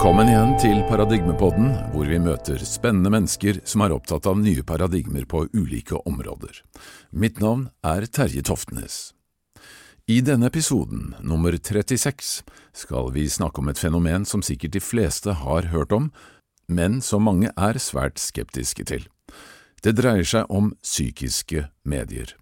Velkommen 0.00 0.30
igjen 0.32 0.54
til 0.56 0.78
Paradigmepodden, 0.88 1.66
hvor 1.92 2.08
vi 2.08 2.16
møter 2.24 2.62
spennende 2.64 3.10
mennesker 3.12 3.58
som 3.68 3.82
er 3.84 3.92
opptatt 3.92 4.24
av 4.30 4.38
nye 4.40 4.62
paradigmer 4.64 5.26
på 5.28 5.42
ulike 5.52 5.98
områder. 6.08 6.62
Mitt 7.12 7.36
navn 7.44 7.66
er 7.84 8.06
Terje 8.08 8.40
Toftnes. 8.48 9.12
I 10.08 10.22
denne 10.24 10.48
episoden, 10.48 11.18
nummer 11.20 11.52
36, 11.52 12.40
skal 12.72 13.12
vi 13.12 13.26
snakke 13.28 13.60
om 13.60 13.68
et 13.68 13.82
fenomen 13.84 14.24
som 14.24 14.40
sikkert 14.40 14.78
de 14.78 14.80
fleste 14.80 15.36
har 15.42 15.68
hørt 15.68 15.92
om, 15.92 16.08
men 16.64 17.02
som 17.04 17.28
mange 17.28 17.52
er 17.52 17.76
svært 17.76 18.16
skeptiske 18.16 18.88
til. 18.88 19.04
Det 19.84 19.98
dreier 20.00 20.24
seg 20.24 20.48
om 20.48 20.72
psykiske 20.80 21.68
medier. 21.84 22.32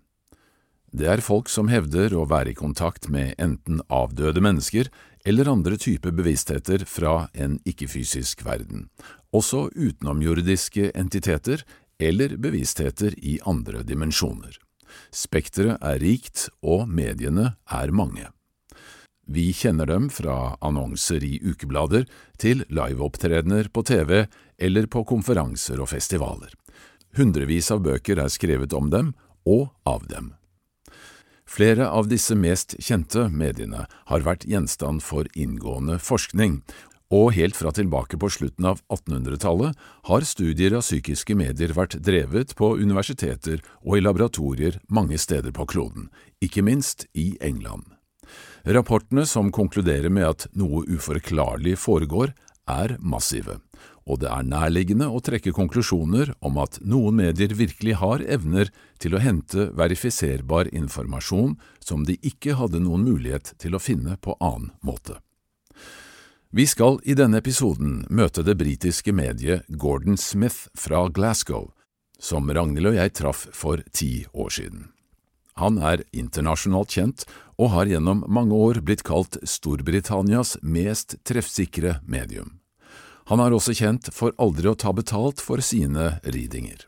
Det 0.95 1.11
er 1.11 1.27
folk 1.27 1.51
som 1.53 1.67
hevder 1.69 2.15
å 2.15 2.23
være 2.31 2.55
i 2.55 2.57
kontakt 2.57 3.11
med 3.13 3.35
enten 3.43 3.83
avdøde 3.91 4.47
mennesker 4.47 4.95
eller 5.29 5.51
andre 5.53 5.77
typer 5.77 6.15
bevisstheter 6.17 6.87
fra 6.89 7.29
en 7.37 7.59
ikke-fysisk 7.69 8.47
verden, 8.47 8.87
også 9.37 9.67
utenomjordiske 9.77 10.89
entiteter 10.97 11.67
eller 12.01 12.39
bevisstheter 12.41 13.13
i 13.19 13.37
andre 13.45 13.83
dimensjoner. 13.85 14.57
Spekteret 15.13 15.85
er 15.85 16.01
rikt, 16.01 16.49
og 16.65 16.89
mediene 16.89 17.53
er 17.69 17.93
mange. 17.93 18.31
Vi 19.29 19.51
kjenner 19.53 19.91
dem 19.91 20.09
fra 20.09 20.57
annonser 20.65 21.21
i 21.25 21.37
ukeblader 21.45 22.07
til 22.41 22.65
liveopptredener 22.73 23.69
på 23.69 23.85
TV 23.85 24.25
eller 24.57 24.89
på 24.89 25.05
konferanser 25.05 25.83
og 25.85 25.91
festivaler. 25.93 26.55
Hundrevis 27.19 27.69
av 27.75 27.85
bøker 27.85 28.25
er 28.25 28.33
skrevet 28.33 28.73
om 28.73 28.89
dem 28.89 29.13
og 29.45 29.69
av 29.85 30.09
dem. 30.09 30.38
Flere 31.49 31.89
av 31.89 32.11
disse 32.11 32.37
mest 32.37 32.75
kjente 32.77 33.25
mediene 33.33 33.87
har 34.11 34.25
vært 34.27 34.45
gjenstand 34.45 35.01
for 35.01 35.25
inngående 35.33 35.97
forskning, 35.97 36.61
og 37.09 37.31
helt 37.39 37.57
fra 37.57 37.73
tilbake 37.73 38.19
på 38.21 38.29
slutten 38.29 38.67
av 38.69 38.83
1800-tallet 38.93 39.79
har 40.11 40.27
studier 40.29 40.77
av 40.77 40.85
psykiske 40.85 41.33
medier 41.41 41.73
vært 41.73 41.97
drevet 42.05 42.53
på 42.59 42.75
universiteter 42.77 43.63
og 43.81 43.97
i 43.97 44.03
laboratorier 44.05 44.77
mange 44.93 45.17
steder 45.17 45.55
på 45.57 45.65
kloden, 45.73 46.11
ikke 46.45 46.67
minst 46.67 47.07
i 47.17 47.31
England. 47.41 47.87
Rapportene 48.69 49.25
som 49.25 49.49
konkluderer 49.49 50.13
med 50.13 50.29
at 50.29 50.47
noe 50.53 50.85
uforklarlig 50.85 51.79
foregår, 51.81 52.37
er 52.69 52.99
massive, 53.01 53.55
og 54.09 54.23
det 54.23 54.31
er 54.33 54.47
nærliggende 54.49 55.11
å 55.13 55.21
trekke 55.21 55.53
konklusjoner 55.53 56.33
om 56.41 56.59
at 56.63 56.81
noen 56.81 57.19
medier 57.21 57.53
virkelig 57.57 57.99
har 58.01 58.25
evner 58.25 58.73
til 59.03 59.15
å 59.15 59.23
hente 59.23 59.69
verifiserbar 59.77 60.73
informasjon 60.73 61.59
som 61.85 62.07
de 62.09 62.17
ikke 62.25 62.57
hadde 62.57 62.81
noen 62.81 63.05
mulighet 63.05 63.53
til 63.61 63.77
å 63.77 63.83
finne 63.83 64.17
på 64.25 64.37
annen 64.41 64.73
måte. 64.81 65.21
Vi 66.49 66.65
skal 66.65 66.97
i 67.05 67.13
denne 67.13 67.43
episoden 67.43 68.07
møte 68.09 68.41
det 68.41 68.57
britiske 68.57 69.13
mediet 69.13 69.67
Gordon 69.69 70.17
Smith 70.17 70.71
fra 70.73 71.05
Glasgow, 71.13 71.75
som 72.19 72.49
Ragnhild 72.49 72.89
og 72.89 72.97
jeg 72.97 73.13
traff 73.21 73.45
for 73.53 73.85
ti 73.93 74.25
år 74.33 74.55
siden. 74.57 74.87
Han 75.61 75.77
er 75.83 76.07
internasjonalt 76.15 76.95
kjent 76.95 77.27
og 77.59 77.75
har 77.75 77.91
gjennom 77.91 78.23
mange 78.31 78.57
år 78.57 78.81
blitt 78.87 79.05
kalt 79.05 79.37
Storbritannias 79.43 80.57
mest 80.63 81.19
treffsikre 81.29 81.99
medium. 82.07 82.58
Han 83.29 83.43
er 83.45 83.53
også 83.53 83.75
kjent 83.77 84.09
for 84.17 84.33
aldri 84.41 84.71
å 84.71 84.79
ta 84.79 84.95
betalt 84.97 85.43
for 85.45 85.61
sine 85.61 86.15
readinger. 86.25 86.87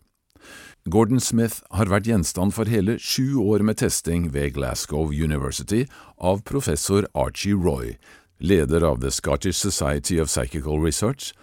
Gordon 0.89 1.21
Smith 1.21 1.61
har 1.77 1.91
vært 1.93 2.09
gjenstand 2.09 2.55
for 2.57 2.71
hele 2.73 2.97
sju 2.97 3.37
år 3.43 3.61
med 3.61 3.83
testing 3.83 4.31
ved 4.33 4.55
Glasgow 4.57 5.13
University 5.13 5.85
av 6.17 6.41
professor 6.49 7.05
Archie 7.13 7.53
Roy, 7.53 7.99
leder 8.41 8.87
av 8.89 9.03
The 9.03 9.13
Scottish 9.13 9.61
Society 9.61 10.17
of 10.17 10.33
Psychical 10.33 10.81
Research, 10.81 11.35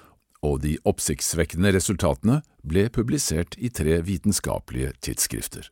og 0.42 0.64
de 0.66 0.80
oppsiktsvekkende 0.90 1.75
resultatene 1.78 2.41
ble 2.66 2.88
publisert 2.90 3.53
i 3.62 3.69
tre 3.69 4.00
vitenskapelige 4.02 4.96
tidsskrifter. 5.06 5.69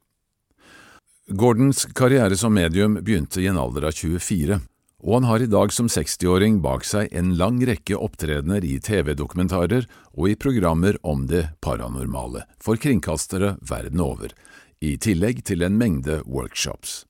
Gordons 1.33 1.87
karriere 1.97 2.37
som 2.37 2.53
medium 2.53 2.99
begynte 3.01 3.41
i 3.41 3.49
en 3.49 3.57
alder 3.57 3.89
av 3.89 3.97
24, 3.97 4.59
og 5.05 5.19
han 5.19 5.27
har 5.29 5.43
i 5.43 5.49
dag 5.49 5.69
som 5.73 5.85
60-åring 5.91 6.57
bak 6.65 6.85
seg 6.87 7.11
en 7.13 7.35
lang 7.37 7.59
rekke 7.67 7.97
opptredener 8.01 8.65
i 8.65 8.79
TV-dokumentarer 8.81 9.85
og 10.17 10.31
i 10.31 10.37
programmer 10.39 10.97
om 11.05 11.27
det 11.29 11.43
paranormale 11.61 12.47
for 12.57 12.81
kringkastere 12.81 13.53
verden 13.61 14.01
over, 14.01 14.33
i 14.81 14.97
tillegg 14.97 15.43
til 15.45 15.61
en 15.65 15.77
mengde 15.77 16.23
workshops. 16.25 17.03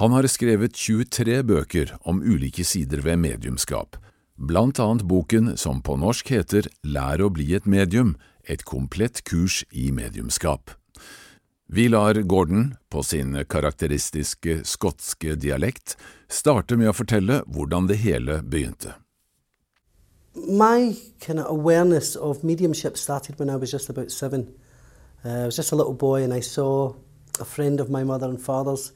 Han 0.00 0.12
har 0.12 0.28
skrevet 0.28 0.76
23 0.76 1.40
bøker 1.48 1.94
om 2.08 2.20
ulike 2.20 2.64
sider 2.64 3.00
ved 3.04 3.18
mediumskap, 3.24 3.96
blant 4.36 4.80
annet 4.80 5.06
boken 5.08 5.54
som 5.60 5.80
på 5.84 5.96
norsk 6.00 6.34
heter 6.36 6.68
Lær 6.84 7.24
å 7.24 7.32
bli 7.32 7.54
et 7.56 7.68
medium, 7.68 8.14
et 8.44 8.64
komplett 8.68 9.24
kurs 9.24 9.62
i 9.72 9.88
mediumskap. 9.92 10.76
Vi 11.72 11.88
lar 11.88 12.14
Gordon, 12.14 12.74
på 12.88 13.02
sin 13.02 13.44
karakteristiske 13.44 14.60
skotske 14.64 15.34
dialekt, 15.34 15.96
starte 16.28 16.74
med 16.74 16.90
å 16.90 16.94
fortelle 16.98 17.36
hvordan 17.46 17.86
det 17.86 18.00
hele 18.02 18.40
begynte. 18.42 18.96
My 20.34 20.96
kind 21.20 21.38
of 21.38 21.46
awareness 21.46 22.16
of 22.16 22.42
mediumship 22.42 22.98
started 22.98 23.38
when 23.38 23.48
I 23.48 23.54
was 23.54 23.70
just 23.70 23.88
about 23.88 24.10
seven. 24.10 24.48
Uh, 25.24 25.28
I 25.28 25.46
was 25.46 25.56
just 25.56 25.70
a 25.70 25.76
little 25.76 25.94
boy 25.94 26.24
and 26.24 26.34
I 26.34 26.40
saw 26.40 26.94
a 27.38 27.44
friend 27.44 27.80
of 27.80 27.88
my 27.88 28.02
mother 28.02 28.26
and 28.26 28.42
father's. 28.42 28.90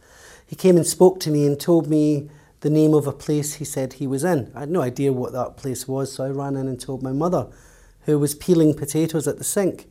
He 0.45 0.56
came 0.56 0.77
and 0.77 0.87
spoke 0.87 1.21
to 1.21 1.31
me 1.31 1.47
and 1.47 1.61
told 1.61 1.89
me 1.89 2.29
the 2.62 2.71
name 2.71 2.93
of 2.93 3.06
a 3.06 3.12
place 3.12 3.55
he 3.55 3.65
said 3.65 3.93
he 3.93 4.09
was 4.09 4.25
in. 4.25 4.51
I 4.53 4.61
had 4.67 4.71
no 4.71 4.83
idea 4.83 5.12
what 5.12 5.33
that 5.33 5.56
place 5.56 5.87
was, 5.87 6.12
so 6.12 6.25
I 6.25 6.31
ran 6.31 6.56
in 6.56 6.67
and 6.67 6.81
told 6.81 7.05
my 7.05 7.12
mother, 7.12 7.47
who 8.06 8.19
was 8.19 8.35
peeling 8.35 8.75
potatoes 8.75 9.29
at 9.29 9.39
the 9.39 9.45
sink. 9.45 9.87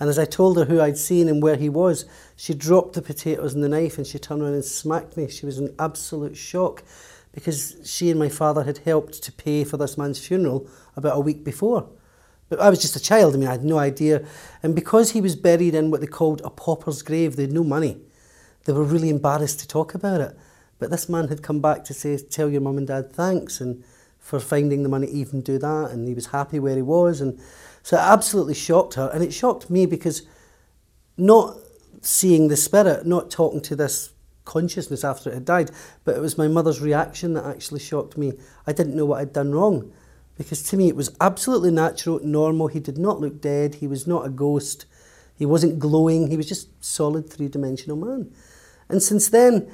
And 0.00 0.08
as 0.08 0.18
I 0.18 0.24
told 0.24 0.56
her 0.56 0.64
who 0.64 0.80
I'd 0.80 0.96
seen 0.96 1.28
and 1.28 1.42
where 1.42 1.56
he 1.56 1.68
was, 1.68 2.06
she 2.34 2.54
dropped 2.54 2.94
the 2.94 3.02
potatoes 3.02 3.54
and 3.54 3.62
the 3.62 3.68
knife 3.68 3.98
and 3.98 4.06
she 4.06 4.18
turned 4.18 4.42
around 4.42 4.54
and 4.54 4.64
smacked 4.64 5.16
me. 5.16 5.28
She 5.28 5.44
was 5.44 5.58
in 5.58 5.74
absolute 5.78 6.36
shock 6.36 6.82
because 7.32 7.76
she 7.84 8.10
and 8.10 8.18
my 8.18 8.30
father 8.30 8.64
had 8.64 8.78
helped 8.78 9.22
to 9.22 9.32
pay 9.32 9.62
for 9.62 9.76
this 9.76 9.98
man's 9.98 10.26
funeral 10.26 10.66
about 10.96 11.16
a 11.16 11.20
week 11.20 11.44
before. 11.44 11.88
But 12.48 12.60
I 12.60 12.70
was 12.70 12.80
just 12.80 12.96
a 12.96 13.00
child, 13.00 13.34
I 13.34 13.38
mean, 13.38 13.48
I 13.48 13.52
had 13.52 13.64
no 13.64 13.78
idea. 13.78 14.26
And 14.62 14.74
because 14.74 15.12
he 15.12 15.20
was 15.20 15.36
buried 15.36 15.74
in 15.74 15.90
what 15.90 16.00
they 16.00 16.08
called 16.08 16.40
a 16.44 16.50
pauper's 16.50 17.02
grave, 17.02 17.36
they 17.36 17.42
had 17.42 17.52
no 17.52 17.62
money. 17.62 17.98
They 18.64 18.72
were 18.72 18.82
really 18.82 19.10
embarrassed 19.10 19.60
to 19.60 19.68
talk 19.68 19.94
about 19.94 20.20
it. 20.20 20.36
But 20.78 20.90
this 20.90 21.08
man 21.08 21.28
had 21.28 21.42
come 21.42 21.60
back 21.60 21.84
to 21.84 21.94
say, 21.94 22.16
tell 22.16 22.48
your 22.48 22.62
mum 22.62 22.78
and 22.78 22.86
dad 22.86 23.12
thanks 23.12 23.60
and 23.60 23.84
for 24.18 24.40
finding 24.40 24.82
the 24.82 24.88
money 24.88 25.06
to 25.06 25.12
even 25.12 25.42
do 25.42 25.58
that. 25.58 25.90
And 25.92 26.08
he 26.08 26.14
was 26.14 26.26
happy 26.26 26.58
where 26.58 26.74
he 26.74 26.82
was. 26.82 27.20
And 27.20 27.40
So 27.82 27.96
it 27.96 28.00
absolutely 28.00 28.54
shocked 28.54 28.94
her, 28.94 29.10
and 29.12 29.22
it 29.22 29.32
shocked 29.32 29.70
me 29.70 29.86
because 29.86 30.22
not 31.16 31.56
seeing 32.02 32.48
the 32.48 32.56
spirit, 32.56 33.06
not 33.06 33.30
talking 33.30 33.60
to 33.62 33.76
this 33.76 34.10
consciousness 34.44 35.04
after 35.04 35.30
it 35.30 35.34
had 35.34 35.44
died, 35.44 35.70
but 36.04 36.16
it 36.16 36.20
was 36.20 36.38
my 36.38 36.48
mother's 36.48 36.80
reaction 36.80 37.34
that 37.34 37.44
actually 37.44 37.80
shocked 37.80 38.16
me. 38.16 38.32
I 38.66 38.72
didn't 38.72 38.96
know 38.96 39.04
what 39.04 39.20
I'd 39.20 39.32
done 39.32 39.52
wrong 39.52 39.92
because 40.36 40.62
to 40.62 40.76
me 40.76 40.88
it 40.88 40.96
was 40.96 41.14
absolutely 41.20 41.70
natural, 41.70 42.18
normal. 42.24 42.68
He 42.68 42.80
did 42.80 42.96
not 42.96 43.20
look 43.20 43.40
dead, 43.40 43.76
he 43.76 43.86
was 43.86 44.06
not 44.06 44.26
a 44.26 44.30
ghost, 44.30 44.86
he 45.36 45.44
wasn't 45.46 45.78
glowing, 45.78 46.28
he 46.30 46.36
was 46.36 46.48
just 46.48 46.82
solid 46.82 47.28
three 47.28 47.48
dimensional 47.48 47.96
man. 47.96 48.32
And 48.88 49.02
since 49.02 49.28
then, 49.28 49.70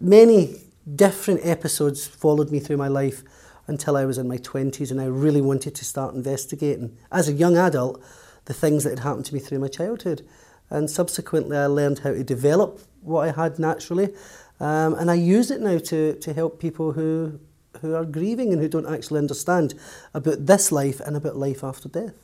many 0.00 0.62
different 0.94 1.40
episodes 1.44 2.06
followed 2.06 2.50
me 2.50 2.60
through 2.60 2.76
my 2.76 2.88
life 2.88 3.24
until 3.66 3.96
I 3.96 4.04
was 4.04 4.18
in 4.18 4.28
my 4.28 4.38
20s 4.38 4.90
and 4.90 5.00
I 5.00 5.06
really 5.06 5.40
wanted 5.40 5.74
to 5.74 5.84
start 5.84 6.14
investigating, 6.14 6.96
as 7.10 7.28
a 7.28 7.32
young 7.32 7.56
adult, 7.56 8.02
the 8.44 8.54
things 8.54 8.84
that 8.84 8.90
had 8.90 8.98
happened 9.00 9.26
to 9.26 9.34
me 9.34 9.40
through 9.40 9.58
my 9.58 9.68
childhood. 9.68 10.26
And 10.70 10.90
subsequently, 10.90 11.56
I 11.56 11.66
learned 11.66 12.00
how 12.00 12.12
to 12.12 12.24
develop 12.24 12.80
what 13.02 13.28
I 13.28 13.32
had 13.32 13.58
naturally. 13.58 14.14
Um, 14.60 14.94
and 14.94 15.10
I 15.10 15.14
use 15.14 15.50
it 15.50 15.60
now 15.60 15.78
to, 15.78 16.14
to 16.14 16.32
help 16.32 16.60
people 16.60 16.92
who, 16.92 17.38
who 17.80 17.94
are 17.94 18.04
grieving 18.04 18.52
and 18.52 18.60
who 18.60 18.68
don't 18.68 18.92
actually 18.92 19.18
understand 19.18 19.74
about 20.12 20.46
this 20.46 20.70
life 20.70 21.00
and 21.00 21.16
about 21.16 21.36
life 21.36 21.64
after 21.64 21.88
death. 21.88 22.14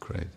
Great. 0.00 0.28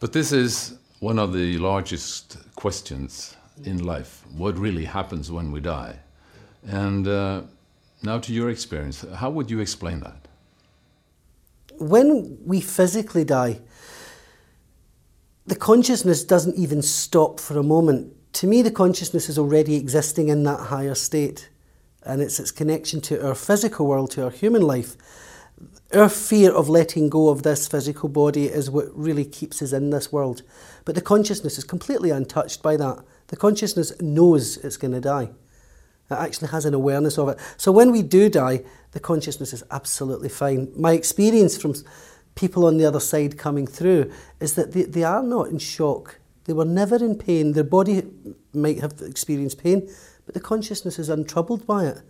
But 0.00 0.12
this 0.12 0.32
is 0.32 0.78
one 1.00 1.18
of 1.18 1.32
the 1.32 1.58
largest 1.58 2.38
questions 2.54 3.36
in 3.64 3.84
life 3.84 4.24
what 4.36 4.56
really 4.56 4.84
happens 4.84 5.30
when 5.30 5.52
we 5.52 5.60
die? 5.60 5.96
And 6.64 7.06
uh, 7.06 7.42
now, 8.02 8.18
to 8.18 8.32
your 8.32 8.50
experience, 8.50 9.04
how 9.14 9.30
would 9.30 9.50
you 9.50 9.60
explain 9.60 10.00
that? 10.00 10.28
When 11.78 12.38
we 12.44 12.60
physically 12.60 13.24
die, 13.24 13.60
the 15.46 15.56
consciousness 15.56 16.24
doesn't 16.24 16.56
even 16.56 16.82
stop 16.82 17.40
for 17.40 17.58
a 17.58 17.62
moment. 17.62 18.14
To 18.34 18.46
me, 18.46 18.62
the 18.62 18.70
consciousness 18.70 19.28
is 19.28 19.38
already 19.38 19.76
existing 19.76 20.28
in 20.28 20.42
that 20.44 20.60
higher 20.60 20.94
state, 20.94 21.48
and 22.04 22.20
it's 22.20 22.40
its 22.40 22.50
connection 22.50 23.00
to 23.02 23.26
our 23.26 23.34
physical 23.34 23.86
world, 23.86 24.10
to 24.12 24.24
our 24.24 24.30
human 24.30 24.62
life. 24.62 24.96
Our 25.94 26.08
fear 26.08 26.50
of 26.52 26.68
letting 26.68 27.08
go 27.08 27.28
of 27.28 27.42
this 27.42 27.68
physical 27.68 28.08
body 28.08 28.46
is 28.46 28.70
what 28.70 28.86
really 28.96 29.24
keeps 29.24 29.62
us 29.62 29.72
in 29.72 29.90
this 29.90 30.10
world. 30.10 30.42
But 30.84 30.94
the 30.94 31.00
consciousness 31.00 31.58
is 31.58 31.64
completely 31.64 32.10
untouched 32.10 32.62
by 32.62 32.76
that. 32.78 33.04
The 33.28 33.36
consciousness 33.36 33.92
knows 34.00 34.56
it's 34.56 34.76
going 34.76 34.94
to 34.94 35.00
die. 35.00 35.30
It 36.12 36.18
actually 36.18 36.48
has 36.48 36.64
an 36.64 36.74
awareness 36.74 37.18
of 37.18 37.28
it. 37.28 37.38
So 37.56 37.72
when 37.72 37.90
we 37.92 38.02
do 38.02 38.28
die, 38.28 38.62
the 38.92 39.00
consciousness 39.00 39.52
is 39.52 39.64
absolutely 39.70 40.28
fine. 40.28 40.70
My 40.76 40.92
experience 40.92 41.56
from 41.56 41.74
people 42.34 42.66
on 42.66 42.78
the 42.78 42.84
other 42.84 43.00
side 43.00 43.38
coming 43.38 43.66
through 43.66 44.10
is 44.40 44.54
that 44.54 44.72
they, 44.72 44.82
they 44.82 45.04
are 45.04 45.22
not 45.22 45.48
in 45.48 45.58
shock. 45.58 46.18
They 46.44 46.52
were 46.52 46.64
never 46.64 46.96
in 46.96 47.16
pain. 47.16 47.52
Their 47.52 47.64
body 47.64 48.02
might 48.52 48.80
have 48.80 48.94
experienced 49.00 49.62
pain, 49.62 49.88
but 50.26 50.34
the 50.34 50.40
consciousness 50.40 50.98
is 50.98 51.08
untroubled 51.08 51.66
by 51.66 51.86
it. 51.86 52.02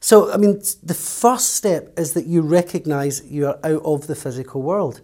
So, 0.00 0.32
I 0.32 0.36
mean, 0.36 0.60
the 0.82 0.94
first 0.94 1.54
step 1.54 1.96
is 1.96 2.14
that 2.14 2.26
you 2.26 2.42
recognize 2.42 3.24
you 3.24 3.46
are 3.46 3.58
out 3.62 3.82
of 3.84 4.08
the 4.08 4.16
physical 4.16 4.60
world. 4.60 5.00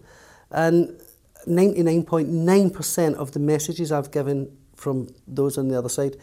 And 0.51 0.99
99.9% 1.47 3.13
of 3.15 3.31
the 3.31 3.39
messages 3.39 3.91
I've 3.91 4.11
given 4.11 4.51
from 4.75 5.07
those 5.27 5.57
on 5.57 5.69
the 5.69 5.77
other 5.77 5.89
side 5.89 6.17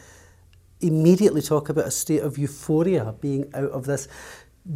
immediately 0.80 1.42
talk 1.42 1.68
about 1.68 1.86
a 1.86 1.90
state 1.90 2.22
of 2.22 2.38
euphoria 2.38 3.14
being 3.20 3.50
out 3.54 3.70
of 3.70 3.86
this 3.86 4.08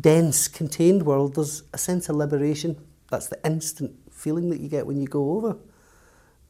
dense, 0.01 0.49
contained 0.49 1.05
world. 1.05 1.35
There's 1.35 1.63
a 1.73 1.79
sense 1.79 2.09
of 2.09 2.17
liberation. 2.17 2.77
That's 3.11 3.29
the 3.29 3.39
instant 3.45 3.97
feeling 4.11 4.51
that 4.51 4.61
you 4.61 4.69
get 4.69 4.87
when 4.87 5.01
you 5.01 5.07
go 5.07 5.33
over. 5.33 5.57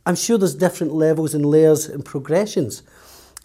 I'm 0.07 0.17
sure 0.17 0.39
there's 0.39 0.55
different 0.55 0.93
levels 0.93 1.35
and 1.35 1.45
layers 1.45 1.87
and 1.87 2.05
progressions. 2.05 2.83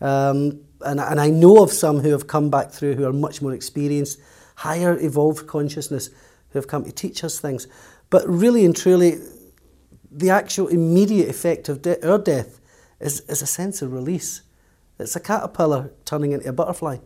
Um, 0.02 0.62
and, 0.81 1.00
and 1.00 1.19
I 1.19 1.30
know 1.30 1.63
of 1.63 1.72
some 1.72 2.00
who 2.00 2.10
have 2.12 2.28
come 2.28 2.50
back 2.50 2.72
through 2.72 2.96
who 2.96 3.06
are 3.06 3.13
much 3.13 3.42
more 3.42 3.54
experienced, 3.54 4.19
higher 4.56 4.98
evolved 5.00 5.48
consciousness, 5.48 6.10
who 6.50 6.60
have 6.60 6.68
come 6.68 6.84
to 6.86 6.92
teach 6.92 7.24
us 7.24 7.40
things. 7.40 7.68
But 8.10 8.28
really 8.28 8.66
and 8.66 8.75
truly, 8.75 9.19
the 10.12 10.30
actual 10.30 10.68
immediate 10.68 11.30
effect 11.30 11.69
of 11.69 11.81
de- 11.81 12.08
our 12.08 12.18
death 12.18 12.60
is, 13.00 13.22
is 13.22 13.42
a 13.42 13.48
sense 13.48 13.81
of 13.81 13.92
release. 13.92 14.42
It's 15.00 15.15
a 15.15 15.19
caterpillar 15.19 15.92
turning 16.06 16.31
into 16.31 16.50
a 16.50 16.53
butterfly. 16.53 16.97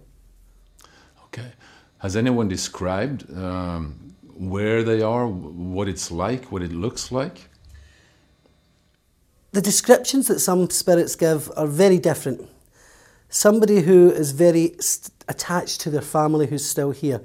Okay. 1.26 1.52
Has 2.00 2.16
anyone 2.16 2.48
described 2.48 3.30
um, 3.38 4.16
where 4.36 4.84
they 4.84 5.02
are, 5.02 5.28
what 5.28 5.88
it's 5.88 6.12
like, 6.12 6.52
what 6.52 6.62
it 6.62 6.72
looks 6.72 7.12
like? 7.12 7.50
The 9.52 9.62
descriptions 9.62 10.28
that 10.28 10.40
some 10.40 10.70
spirits 10.70 11.16
give 11.16 11.52
are 11.58 11.68
very 11.68 11.98
different. 11.98 12.48
Somebody 13.30 13.82
who 13.82 14.12
is 14.12 14.32
very 14.32 14.76
st- 14.80 15.12
attached 15.28 15.82
to 15.82 15.90
their 15.90 16.02
family 16.02 16.48
who's 16.48 16.66
still 16.66 16.92
here 16.92 17.22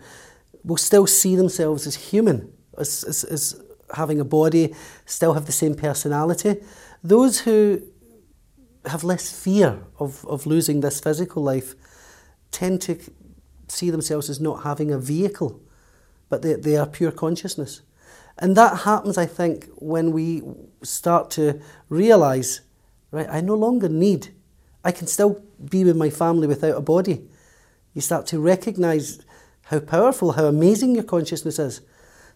will 0.65 0.77
still 0.77 1.07
see 1.07 1.37
themselves 1.37 1.87
as 1.87 1.95
human, 1.97 2.51
as, 2.79 3.05
as, 3.05 3.25
as 3.25 3.61
having 3.95 4.21
a 4.21 4.25
body, 4.25 4.75
still 5.05 5.35
have 5.35 5.47
the 5.47 5.53
same 5.53 5.75
personality. 5.75 6.57
Those 7.03 7.41
who 7.41 7.83
have 8.87 9.05
less 9.05 9.31
fear 9.31 9.85
of, 9.99 10.25
of 10.27 10.47
losing 10.47 10.81
this 10.81 11.01
physical 11.01 11.43
life 11.43 11.75
tend 12.51 12.81
to 12.83 12.99
see 13.69 13.91
themselves 13.91 14.31
as 14.31 14.41
not 14.41 14.63
having 14.63 14.91
a 14.91 14.99
vehicle, 14.99 15.61
but 16.29 16.43
they, 16.43 16.55
they 16.55 16.77
are 16.77 16.87
pure 16.87 17.11
consciousness. 17.11 17.83
And 18.39 18.57
that 18.57 18.81
happens, 18.81 19.17
I 19.17 19.27
think, 19.27 19.69
when 19.77 20.13
we 20.13 20.43
start 20.83 21.31
to 21.33 21.61
realize, 21.89 22.63
right, 23.11 23.29
I 23.31 23.41
no 23.41 23.55
longer 23.55 23.89
need, 23.89 24.29
I 24.85 24.93
can 24.93 25.07
still 25.07 25.43
be 25.71 25.85
with 25.85 25.97
my 25.97 26.11
family 26.11 26.47
without 26.47 26.77
a 26.77 26.81
body. 26.83 27.27
You 27.95 28.01
start 28.01 28.27
to 28.27 28.41
recognize 28.41 29.21
how 29.67 29.81
powerful, 29.81 30.33
how 30.33 30.47
amazing 30.47 30.95
your 30.95 31.05
consciousness 31.05 31.59
is. 31.59 31.81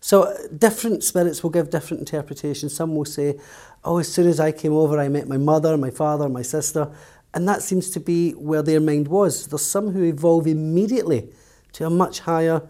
So, 0.00 0.34
different 0.56 1.02
spirits 1.02 1.42
will 1.42 1.50
give 1.50 1.70
different 1.70 2.00
interpretations. 2.00 2.74
Some 2.74 2.94
will 2.94 3.04
say, 3.04 3.38
Oh, 3.84 3.98
as 3.98 4.12
soon 4.12 4.26
as 4.26 4.40
I 4.40 4.52
came 4.52 4.72
over, 4.72 4.98
I 4.98 5.08
met 5.08 5.28
my 5.28 5.38
mother, 5.38 5.76
my 5.76 5.90
father, 5.90 6.28
my 6.28 6.42
sister. 6.42 6.90
And 7.34 7.48
that 7.48 7.62
seems 7.62 7.90
to 7.90 8.00
be 8.00 8.32
where 8.32 8.62
their 8.62 8.80
mind 8.80 9.08
was. 9.08 9.46
There's 9.46 9.64
some 9.64 9.90
who 9.90 10.02
evolve 10.04 10.46
immediately 10.46 11.28
to 11.72 11.86
a 11.86 11.90
much 11.90 12.20
higher 12.20 12.62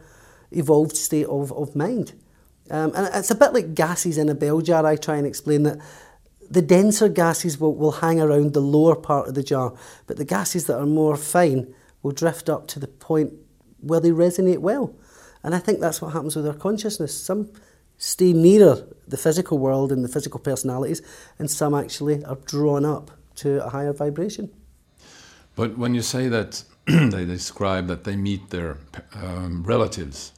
evolved 0.50 0.96
state 0.96 1.26
of, 1.26 1.52
of 1.52 1.76
mind. 1.76 2.14
Um, 2.70 2.92
and 2.94 3.08
it's 3.14 3.30
a 3.30 3.34
bit 3.34 3.52
like 3.52 3.74
gases 3.74 4.18
in 4.18 4.28
a 4.28 4.34
bell 4.34 4.60
jar. 4.60 4.84
I 4.84 4.96
try 4.96 5.16
and 5.16 5.26
explain 5.26 5.62
that 5.62 5.78
the 6.50 6.62
denser 6.62 7.08
gases 7.08 7.58
will, 7.58 7.74
will 7.74 7.92
hang 7.92 8.20
around 8.20 8.54
the 8.54 8.60
lower 8.60 8.96
part 8.96 9.28
of 9.28 9.34
the 9.34 9.42
jar, 9.42 9.74
but 10.06 10.16
the 10.16 10.24
gases 10.24 10.66
that 10.66 10.78
are 10.78 10.86
more 10.86 11.16
fine 11.16 11.74
will 12.02 12.12
drift 12.12 12.48
up 12.48 12.66
to 12.68 12.78
the 12.78 12.88
point 12.88 13.32
where 13.80 14.00
they 14.00 14.10
resonate 14.10 14.58
well. 14.58 14.94
And 15.42 15.54
I 15.54 15.58
think 15.58 15.80
that's 15.80 16.02
what 16.02 16.12
happens 16.12 16.36
with 16.36 16.46
our 16.46 16.54
consciousness. 16.54 17.14
Some 17.14 17.50
stay 17.98 18.32
nearer 18.32 18.86
the 19.06 19.16
physical 19.16 19.58
world 19.58 19.92
and 19.92 20.04
the 20.04 20.08
physical 20.08 20.40
personalities, 20.40 21.02
and 21.38 21.50
some 21.50 21.74
actually 21.74 22.24
are 22.24 22.38
drawn 22.46 22.84
up 22.84 23.10
to 23.36 23.64
a 23.64 23.70
higher 23.70 23.92
vibration. 23.92 24.50
But 25.56 25.76
when 25.76 25.94
you 25.94 26.02
say 26.02 26.28
that 26.28 26.62
they 26.86 27.24
describe 27.24 27.88
that 27.88 28.04
they 28.04 28.16
meet 28.16 28.50
their 28.50 28.78
um, 29.14 29.64
relatives, 29.64 30.32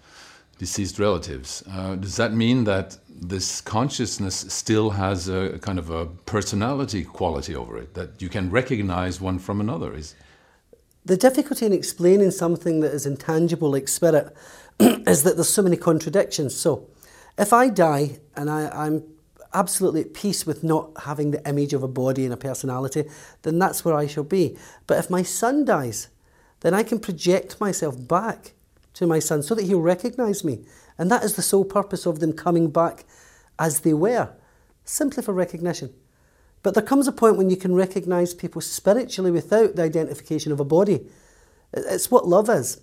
deceased 0.59 0.99
relatives, 0.99 1.63
uh, 1.71 1.97
does 1.97 2.17
that 2.17 2.33
mean 2.33 2.65
that 2.65 2.97
this 3.09 3.61
consciousness 3.61 4.47
still 4.49 4.91
has 4.91 5.29
a 5.29 5.59
kind 5.61 5.79
of 5.79 5.91
a 5.91 6.07
personality 6.07 7.05
quality 7.05 7.55
over 7.55 7.77
it 7.77 7.93
that 7.95 8.23
you 8.23 8.29
can 8.29 8.51
recognize 8.51 9.21
one 9.21 9.39
from 9.39 9.61
another? 9.61 9.95
Is 9.95 10.15
the 11.05 11.17
difficulty 11.17 11.67
in 11.67 11.73
explaining 11.73 12.31
something 12.31 12.81
that 12.81 12.93
is 12.93 13.07
intangible 13.07 13.71
like 13.71 13.89
spirit 13.89 14.35
is 15.07 15.23
that 15.25 15.37
there's 15.37 15.49
so 15.49 15.63
many 15.63 15.77
contradictions. 15.77 16.57
So, 16.57 16.89
if 17.39 17.53
I 17.53 17.69
die 17.69 18.19
and 18.35 18.51
I, 18.51 18.69
I'm 18.69 19.05
absolutely 19.53 20.03
at 20.03 20.15
peace 20.15 20.47
with 20.47 20.63
not 20.65 20.91
having 21.05 21.31
the 21.31 21.49
image 21.49 21.73
of 21.73 21.83
a 21.83 21.89
body 21.89 22.25
and 22.25 22.33
a 22.33 22.37
personality, 22.37 23.05
then 23.43 23.59
that's 23.59 23.85
where 23.85 23.95
I 23.95 24.07
shall 24.07 24.25
be. 24.25 24.57
But 24.87 24.99
if 24.99 25.11
my 25.11 25.23
son 25.23 25.65
dies, 25.65 26.09
then 26.61 26.75
I 26.75 26.83
can 26.83 26.99
project 26.99 27.61
myself 27.61 27.97
back 28.09 28.53
to 28.95 29.07
my 29.07 29.19
son 29.19 29.43
so 29.43 29.55
that 29.55 29.65
he'll 29.65 29.81
recognize 29.81 30.45
me. 30.45 30.65
And 30.99 31.11
that 31.11 31.25
is 31.25 31.35
the 31.35 31.43
sole 31.43 31.65
purpose 31.65 32.07
of 32.07 32.21
them 32.21 32.33
coming 32.33 32.71
back 32.71 33.05
as 33.59 33.81
they 33.81 33.95
were, 33.95 34.31
simply 34.85 35.23
for 35.23 35.33
recognition. 35.33 35.93
But 36.63 36.75
there 36.75 36.83
comes 36.83 37.09
a 37.09 37.13
point 37.13 37.37
when 37.37 37.51
you 37.51 37.57
can 37.57 37.75
recognize 37.75 38.35
people 38.35 38.61
spiritually 38.61 39.31
without 39.31 39.77
the 39.77 39.83
identification 39.83 40.53
of 40.53 40.61
a 40.61 40.65
body. 40.65 41.07
It's 41.73 42.11
what 42.11 42.29
love 42.29 42.51
is. 42.51 42.81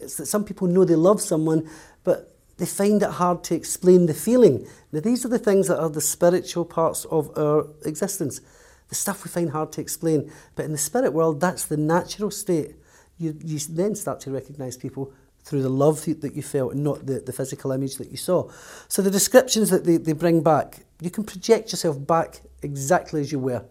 It's 0.00 0.16
that 0.16 0.26
some 0.26 0.44
people 0.44 0.66
know 0.66 0.84
they 0.84 0.94
love 0.94 1.20
someone, 1.20 1.68
but 2.04 2.34
they 2.58 2.66
find 2.66 3.02
it 3.02 3.10
hard 3.10 3.44
to 3.44 3.54
explain 3.54 4.06
the 4.06 4.14
feeling. 4.14 4.66
Now, 4.92 5.00
these 5.00 5.24
are 5.24 5.28
the 5.28 5.38
things 5.38 5.68
that 5.68 5.80
are 5.80 5.88
the 5.88 6.00
spiritual 6.00 6.64
parts 6.64 7.04
of 7.06 7.36
our 7.38 7.66
existence, 7.84 8.40
the 8.88 8.94
stuff 8.94 9.24
we 9.24 9.30
find 9.30 9.50
hard 9.50 9.72
to 9.72 9.80
explain. 9.80 10.30
But 10.56 10.64
in 10.64 10.72
the 10.72 10.78
spirit 10.78 11.12
world, 11.12 11.40
that's 11.40 11.66
the 11.66 11.76
natural 11.76 12.30
state. 12.30 12.74
You, 13.18 13.36
you 13.44 13.58
then 13.70 13.94
start 13.94 14.20
to 14.20 14.32
recognize 14.32 14.76
people 14.76 15.12
through 15.44 15.62
the 15.62 15.68
love 15.68 16.04
that 16.04 16.34
you 16.34 16.42
felt 16.42 16.74
and 16.74 16.84
not 16.84 17.06
the, 17.06 17.20
the 17.20 17.32
physical 17.32 17.70
image 17.72 17.96
that 17.96 18.10
you 18.10 18.16
saw. 18.16 18.50
So, 18.88 19.02
the 19.02 19.10
descriptions 19.10 19.70
that 19.70 19.84
they, 19.84 19.96
they 19.96 20.12
bring 20.12 20.42
back, 20.42 20.80
you 21.00 21.10
can 21.10 21.24
project 21.24 21.72
yourself 21.72 22.04
back 22.06 22.40
exactly 22.62 23.20
as 23.20 23.30
you 23.30 23.38
were. 23.38 23.64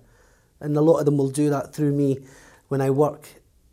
And 0.60 0.76
a 0.76 0.82
lot 0.82 1.00
of 1.00 1.06
them 1.06 1.18
will 1.18 1.30
do 1.30 1.50
that 1.50 1.74
through 1.74 1.92
me 1.92 2.20
when 2.70 2.82
I 2.82 2.90
work 2.90 3.28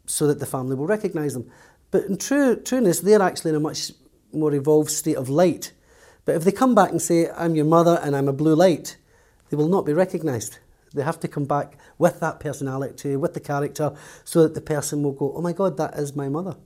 so 0.06 0.26
that 0.26 0.38
the 0.38 0.46
family 0.46 0.76
will 0.76 0.87
recognize 0.87 1.34
them. 1.34 1.50
But 1.90 2.04
in 2.04 2.16
true 2.18 2.56
trueness, 2.56 3.00
they're 3.00 3.23
actually 3.23 3.50
in 3.50 3.56
a 3.56 3.61
much 3.61 3.92
more 4.32 4.52
evolved 4.52 4.90
state 4.90 5.16
of 5.16 5.28
light. 5.28 5.73
But 6.25 6.37
if 6.37 6.44
they 6.44 6.52
come 6.52 6.75
back 6.75 6.90
and 6.90 7.00
say, 7.00 7.30
I'm 7.30 7.54
your 7.54 7.64
mother 7.66 8.00
and 8.02 8.16
I'm 8.16 8.28
a 8.28 8.32
blue 8.32 8.54
light, 8.54 8.96
they 9.50 9.56
will 9.56 9.68
not 9.68 9.87
be 9.87 9.92
recognized. 9.92 10.58
They 10.94 11.02
have 11.02 11.20
to 11.20 11.28
come 11.28 11.44
back 11.44 11.76
with 11.99 12.20
that 12.20 12.40
personality, 12.40 13.16
with 13.16 13.34
the 13.34 13.40
character, 13.40 13.94
so 14.25 14.42
that 14.42 14.54
the 14.54 14.61
person 14.61 15.02
will 15.02 15.12
go, 15.12 15.32
Oh 15.37 15.42
my 15.42 15.52
God, 15.52 15.76
that 15.76 15.94
is 15.94 16.16
my 16.16 16.28
mother. 16.28 16.56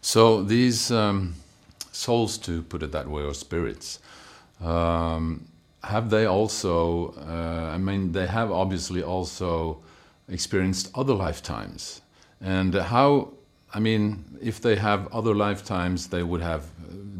So 0.00 0.42
these 0.42 0.90
um, 0.90 1.36
souls, 1.92 2.36
to 2.38 2.62
put 2.62 2.82
it 2.82 2.92
that 2.92 3.08
way, 3.08 3.22
or 3.22 3.34
spirits, 3.34 4.00
um, 4.60 5.46
have 5.84 6.10
they 6.10 6.26
also, 6.26 7.14
uh, 7.26 7.72
I 7.74 7.78
mean, 7.78 8.12
they 8.12 8.26
have 8.26 8.50
obviously 8.50 9.02
also 9.02 9.82
experienced 10.28 10.90
other 10.94 11.14
lifetimes. 11.14 12.01
And 12.42 12.74
how 12.74 13.32
I 13.74 13.80
mean, 13.80 14.24
if 14.40 14.60
they 14.60 14.76
have 14.76 15.10
other 15.12 15.34
lifetimes, 15.34 16.08
they 16.08 16.22
would 16.22 16.42
have 16.42 16.66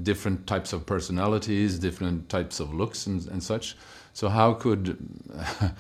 different 0.02 0.46
types 0.46 0.72
of 0.72 0.84
personalities, 0.84 1.78
different 1.78 2.28
types 2.28 2.60
of 2.60 2.74
looks, 2.74 3.06
and, 3.06 3.26
and 3.28 3.42
such. 3.42 3.76
So, 4.12 4.28
how 4.28 4.54
could 4.54 4.98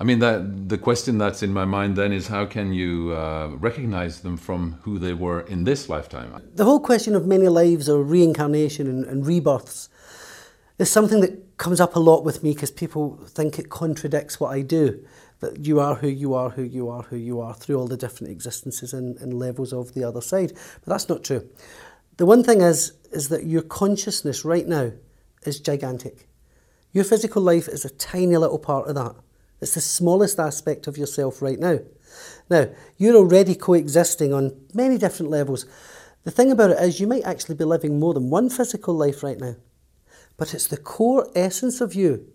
I 0.00 0.04
mean 0.04 0.18
that 0.18 0.68
the 0.68 0.78
question 0.78 1.18
that's 1.18 1.42
in 1.42 1.52
my 1.52 1.64
mind 1.64 1.96
then 1.96 2.12
is 2.12 2.26
how 2.26 2.44
can 2.44 2.72
you 2.72 3.12
uh, 3.12 3.48
recognize 3.58 4.20
them 4.20 4.36
from 4.36 4.78
who 4.82 4.98
they 4.98 5.14
were 5.14 5.42
in 5.42 5.64
this 5.64 5.88
lifetime? 5.88 6.42
The 6.54 6.64
whole 6.64 6.80
question 6.80 7.14
of 7.14 7.26
many 7.26 7.48
lives 7.48 7.88
or 7.88 8.02
reincarnation 8.02 8.86
and, 8.88 9.04
and 9.04 9.26
rebirths 9.26 9.88
is 10.78 10.90
something 10.90 11.20
that 11.20 11.56
comes 11.56 11.80
up 11.80 11.94
a 11.94 12.00
lot 12.00 12.24
with 12.24 12.42
me 12.42 12.52
because 12.52 12.70
people 12.70 13.16
think 13.26 13.58
it 13.58 13.70
contradicts 13.70 14.40
what 14.40 14.48
I 14.48 14.62
do 14.62 15.04
that 15.42 15.66
you 15.66 15.80
are 15.80 15.96
who 15.96 16.06
you 16.06 16.34
are, 16.34 16.50
who 16.50 16.62
you 16.62 16.88
are, 16.88 17.02
who 17.02 17.16
you 17.16 17.40
are, 17.40 17.52
through 17.52 17.76
all 17.76 17.88
the 17.88 17.96
different 17.96 18.30
existences 18.30 18.94
and, 18.94 19.16
and 19.18 19.34
levels 19.34 19.72
of 19.72 19.92
the 19.92 20.04
other 20.04 20.20
side. 20.20 20.52
But 20.84 20.92
that's 20.92 21.08
not 21.08 21.24
true. 21.24 21.48
The 22.16 22.26
one 22.26 22.44
thing 22.44 22.60
is, 22.60 22.92
is 23.10 23.28
that 23.28 23.44
your 23.44 23.62
consciousness 23.62 24.44
right 24.44 24.66
now 24.66 24.92
is 25.44 25.58
gigantic. 25.58 26.28
Your 26.92 27.02
physical 27.02 27.42
life 27.42 27.66
is 27.66 27.84
a 27.84 27.90
tiny 27.90 28.36
little 28.36 28.60
part 28.60 28.86
of 28.86 28.94
that. 28.94 29.16
It's 29.60 29.74
the 29.74 29.80
smallest 29.80 30.38
aspect 30.38 30.86
of 30.86 30.96
yourself 30.96 31.42
right 31.42 31.58
now. 31.58 31.80
Now, 32.48 32.68
you're 32.96 33.16
already 33.16 33.56
coexisting 33.56 34.32
on 34.32 34.56
many 34.72 34.96
different 34.96 35.32
levels. 35.32 35.66
The 36.22 36.30
thing 36.30 36.52
about 36.52 36.70
it 36.70 36.78
is, 36.80 37.00
you 37.00 37.08
might 37.08 37.24
actually 37.24 37.56
be 37.56 37.64
living 37.64 37.98
more 37.98 38.14
than 38.14 38.30
one 38.30 38.48
physical 38.48 38.94
life 38.94 39.24
right 39.24 39.40
now, 39.40 39.56
but 40.36 40.54
it's 40.54 40.68
the 40.68 40.76
core 40.76 41.28
essence 41.34 41.80
of 41.80 41.96
you 41.96 42.31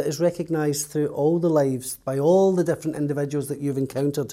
that 0.00 0.06
is 0.06 0.18
recognised 0.18 0.86
through 0.86 1.08
all 1.08 1.38
the 1.38 1.50
lives 1.50 1.98
by 1.98 2.18
all 2.18 2.54
the 2.54 2.64
different 2.64 2.96
individuals 2.96 3.48
that 3.48 3.60
you've 3.60 3.76
encountered. 3.76 4.32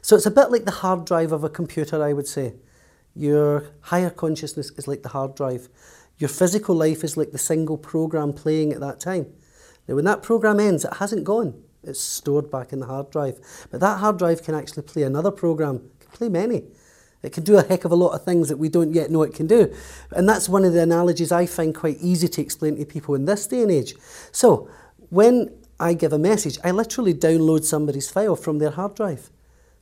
So 0.00 0.16
it's 0.16 0.24
a 0.24 0.30
bit 0.30 0.50
like 0.50 0.64
the 0.64 0.70
hard 0.70 1.04
drive 1.04 1.30
of 1.30 1.44
a 1.44 1.50
computer, 1.50 2.02
I 2.02 2.14
would 2.14 2.26
say. 2.26 2.54
Your 3.14 3.66
higher 3.82 4.08
consciousness 4.08 4.70
is 4.70 4.88
like 4.88 5.02
the 5.02 5.10
hard 5.10 5.34
drive. 5.34 5.68
Your 6.16 6.30
physical 6.30 6.74
life 6.74 7.04
is 7.04 7.18
like 7.18 7.32
the 7.32 7.38
single 7.38 7.76
program 7.76 8.32
playing 8.32 8.72
at 8.72 8.80
that 8.80 8.98
time. 8.98 9.26
Now, 9.86 9.96
when 9.96 10.06
that 10.06 10.22
program 10.22 10.58
ends, 10.58 10.86
it 10.86 10.94
hasn't 10.94 11.24
gone. 11.24 11.62
It's 11.82 12.00
stored 12.00 12.50
back 12.50 12.72
in 12.72 12.80
the 12.80 12.86
hard 12.86 13.10
drive. 13.10 13.38
But 13.70 13.80
that 13.80 13.98
hard 13.98 14.16
drive 14.16 14.42
can 14.42 14.54
actually 14.54 14.84
play 14.84 15.02
another 15.02 15.30
program, 15.30 15.90
it 16.00 16.00
can 16.00 16.10
play 16.12 16.28
many. 16.30 16.62
It 17.24 17.32
can 17.32 17.42
do 17.42 17.56
a 17.56 17.62
heck 17.62 17.86
of 17.86 17.90
a 17.90 17.96
lot 17.96 18.10
of 18.10 18.22
things 18.22 18.50
that 18.50 18.58
we 18.58 18.68
don't 18.68 18.92
yet 18.92 19.10
know 19.10 19.22
it 19.22 19.34
can 19.34 19.46
do. 19.46 19.74
And 20.10 20.28
that's 20.28 20.46
one 20.46 20.62
of 20.62 20.74
the 20.74 20.82
analogies 20.82 21.32
I 21.32 21.46
find 21.46 21.74
quite 21.74 21.96
easy 22.00 22.28
to 22.28 22.42
explain 22.42 22.76
to 22.76 22.84
people 22.84 23.14
in 23.14 23.24
this 23.24 23.46
day 23.46 23.62
and 23.62 23.70
age. 23.70 23.94
So, 24.30 24.68
when 25.10 25.50
I 25.78 25.94
give 25.94 26.12
a 26.12 26.18
message, 26.18 26.58
I 26.62 26.70
literally 26.70 27.14
download 27.14 27.64
somebody's 27.64 28.10
file 28.10 28.36
from 28.36 28.58
their 28.58 28.70
hard 28.70 28.94
drive. 28.94 29.30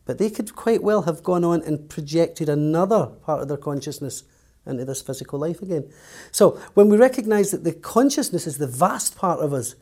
But 0.05 0.19
they 0.19 0.31
could 0.31 0.57
quite 0.57 0.83
well 0.83 1.03
have 1.03 1.23
gone 1.23 1.45
on 1.45 1.63
and 1.63 1.89
projected 1.89 2.49
another 2.49 3.07
part 3.07 3.43
of 3.43 3.49
their 3.49 3.57
consciousness 3.57 4.25
into 4.67 4.85
this 4.85 5.03
physical 5.03 5.39
life 5.39 5.63
again. 5.63 5.91
So, 6.31 6.61
when 6.75 6.89
we 6.89 6.97
recognize 6.97 7.51
that 7.51 7.65
the 7.65 7.73
consciousness 7.73 8.47
is 8.47 8.59
the 8.59 8.67
vast 8.67 9.17
part 9.17 9.41
of 9.41 9.53
us, 9.53 9.75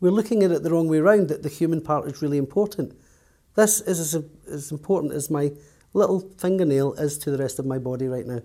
we're 0.00 0.10
looking 0.10 0.42
at 0.42 0.50
it 0.50 0.62
the 0.62 0.70
wrong 0.70 0.88
way 0.88 0.98
around, 0.98 1.28
that 1.28 1.42
the 1.42 1.48
human 1.48 1.80
part 1.80 2.06
is 2.06 2.20
really 2.20 2.38
important. 2.38 2.96
This 3.54 3.80
is 3.80 4.14
as, 4.14 4.24
as 4.48 4.72
important 4.72 5.12
as 5.12 5.30
my 5.30 5.52
little 5.92 6.20
fingernail 6.38 6.94
is 6.94 7.16
to 7.18 7.30
the 7.30 7.38
rest 7.38 7.58
of 7.58 7.66
my 7.66 7.78
body 7.78 8.08
right 8.08 8.26
now. 8.26 8.42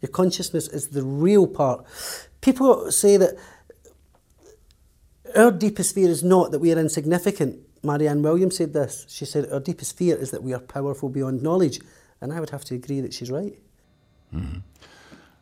Your 0.00 0.10
consciousness 0.10 0.68
is 0.68 0.88
the 0.88 1.02
real 1.02 1.46
part. 1.46 1.84
People 2.40 2.90
say 2.90 3.16
that 3.16 3.36
our 5.36 5.50
deepest 5.50 5.94
fear 5.94 6.08
is 6.08 6.22
not 6.22 6.50
that 6.52 6.58
we 6.58 6.72
are 6.72 6.78
insignificant. 6.78 7.60
Marianne 7.82 8.22
Williams 8.22 8.56
said 8.56 8.72
this. 8.72 9.06
She 9.08 9.24
said, 9.24 9.50
Our 9.52 9.60
deepest 9.60 9.96
fear 9.96 10.16
is 10.16 10.30
that 10.30 10.42
we 10.42 10.52
are 10.52 10.60
powerful 10.60 11.08
beyond 11.08 11.42
knowledge. 11.42 11.80
And 12.20 12.32
I 12.32 12.40
would 12.40 12.50
have 12.50 12.64
to 12.66 12.74
agree 12.74 13.00
that 13.00 13.14
she's 13.14 13.30
right. 13.30 13.56
Mm-hmm. 14.34 14.58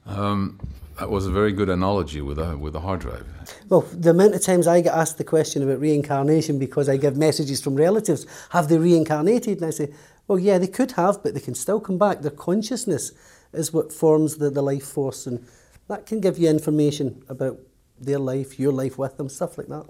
Um, 0.07 0.61
that 0.99 1.11
was 1.11 1.27
a 1.27 1.31
very 1.31 1.53
good 1.53 1.69
analogy 1.69 2.21
with 2.21 2.39
a, 2.39 2.57
with 2.57 2.75
a 2.77 2.81
hard 2.81 3.01
drive. 3.01 3.27
Well, 3.69 3.83
the 3.93 4.11
amount 4.11 4.35
of 4.35 4.43
times 4.43 4.67
I 4.67 4.81
get 4.81 4.95
asked 4.95 5.19
the 5.19 5.25
question 5.25 5.63
about 5.63 5.81
reincarnation 5.81 6.59
because 6.59 6.89
I 6.89 6.97
give 6.97 7.17
messages 7.17 7.61
from 7.61 7.77
relatives, 7.77 8.27
have 8.51 8.69
they 8.69 8.79
reincarnated? 8.79 9.59
And 9.59 9.67
I 9.67 9.71
say, 9.71 9.93
well, 10.27 10.39
yeah, 10.39 10.59
they 10.59 10.67
could 10.67 10.93
have, 10.93 11.23
but 11.23 11.35
they 11.35 11.41
can 11.41 11.55
still 11.55 11.81
come 11.81 11.99
back. 11.99 12.21
Their 12.21 12.31
consciousness 12.31 13.13
is 13.53 13.73
what 13.73 13.93
forms 13.93 14.37
the, 14.37 14.51
the 14.51 14.63
life 14.63 14.87
force, 14.87 15.27
and 15.27 15.47
that 15.89 16.07
can 16.07 16.21
give 16.21 16.39
you 16.39 16.49
information 16.49 17.23
about 17.29 17.59
their 17.99 18.19
life, 18.19 18.59
your 18.59 18.73
life 18.73 18.99
with 18.99 19.17
them, 19.17 19.29
stuff 19.29 19.59
like 19.59 19.69
that. 19.69 19.87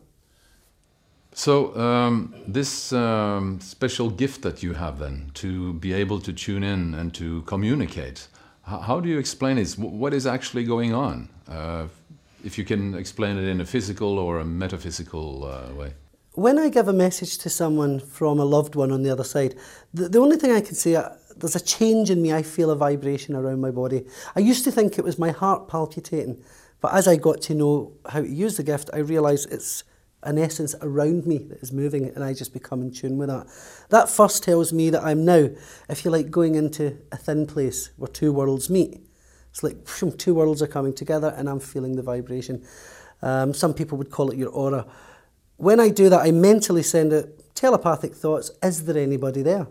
So, 1.32 1.76
um, 1.76 2.34
this 2.46 2.92
um, 2.92 3.60
special 3.60 4.08
gift 4.08 4.40
that 4.42 4.62
you 4.62 4.72
have 4.72 4.98
then 4.98 5.30
to 5.34 5.75
be 5.75 5.92
able 5.92 6.18
to 6.20 6.32
tune 6.32 6.62
in 6.62 6.94
and 6.94 7.12
to 7.14 7.42
communicate, 7.42 8.28
how, 8.62 9.00
do 9.00 9.08
you 9.08 9.18
explain 9.18 9.58
it? 9.58 9.72
What 9.72 10.14
is 10.14 10.26
actually 10.26 10.64
going 10.64 10.94
on? 10.94 11.28
Uh, 11.46 11.86
if 12.42 12.56
you 12.56 12.64
can 12.64 12.94
explain 12.94 13.36
it 13.36 13.44
in 13.44 13.60
a 13.60 13.66
physical 13.66 14.18
or 14.18 14.40
a 14.40 14.44
metaphysical 14.44 15.44
uh, 15.44 15.75
way 15.75 15.92
when 16.36 16.58
I 16.58 16.68
give 16.68 16.86
a 16.86 16.92
message 16.92 17.38
to 17.38 17.50
someone 17.50 17.98
from 17.98 18.38
a 18.38 18.44
loved 18.44 18.75
one 18.75 18.92
on 18.92 19.02
the 19.02 19.10
other 19.10 19.25
side, 19.25 19.54
the, 19.94 20.08
the 20.08 20.18
only 20.18 20.36
thing 20.36 20.52
I 20.52 20.60
can 20.60 20.75
say, 20.75 20.94
uh, 20.94 21.08
there's 21.34 21.56
a 21.56 21.60
change 21.60 22.10
in 22.10 22.20
me. 22.20 22.32
I 22.32 22.42
feel 22.42 22.70
a 22.70 22.76
vibration 22.76 23.34
around 23.34 23.60
my 23.60 23.70
body. 23.70 24.04
I 24.36 24.40
used 24.40 24.62
to 24.64 24.70
think 24.70 24.98
it 24.98 25.04
was 25.04 25.18
my 25.18 25.30
heart 25.30 25.66
palpitating, 25.66 26.42
But 26.80 26.95
as 26.95 27.09
I 27.09 27.16
got 27.16 27.40
to 27.42 27.54
know 27.54 27.92
how 28.09 28.21
to 28.21 28.28
use 28.28 28.56
the 28.56 28.62
gift, 28.62 28.90
I 28.92 28.99
realised 28.99 29.52
it's 29.52 29.85
an 30.23 30.38
essence 30.38 30.75
around 30.83 31.26
me 31.26 31.38
that 31.38 31.62
is 31.62 31.73
moving 31.73 32.06
and 32.06 32.23
I 32.23 32.35
just 32.35 32.52
become 32.52 32.83
in 32.83 32.90
tune 32.90 33.16
with 33.16 33.28
that. 33.28 33.47
That 33.90 34.09
first 34.09 34.42
tells 34.42 34.73
me 34.73 34.90
that 34.90 35.04
I'm 35.04 35.25
now, 35.25 35.50
if 35.88 36.04
you 36.04 36.11
like, 36.11 36.30
going 36.30 36.56
into 36.56 36.99
a 37.12 37.16
thin 37.16 37.47
place 37.47 37.90
where 37.97 38.09
two 38.09 38.33
worlds 38.33 38.68
meet. 38.68 39.00
It's 39.50 39.62
like 39.62 39.87
phew, 39.88 40.11
two 40.11 40.35
worlds 40.35 40.62
are 40.62 40.66
coming 40.66 40.92
together 40.92 41.33
and 41.37 41.49
I'm 41.49 41.61
feeling 41.61 41.97
the 41.97 42.02
vibration. 42.02 42.66
Um, 43.23 43.54
some 43.54 43.73
people 43.73 43.97
would 43.99 44.11
call 44.11 44.30
it 44.30 44.37
your 44.37 44.50
aura. 44.50 44.87
When 45.56 45.80
I 45.80 45.88
do 45.88 46.11
that, 46.11 46.21
I 46.26 46.33
mentally 46.33 46.83
send 46.83 47.12
out 47.12 47.26
telepathic 47.54 48.14
thoughts, 48.14 48.50
is 48.62 48.85
there 48.85 48.99
anybody 48.99 49.42
there? 49.42 49.68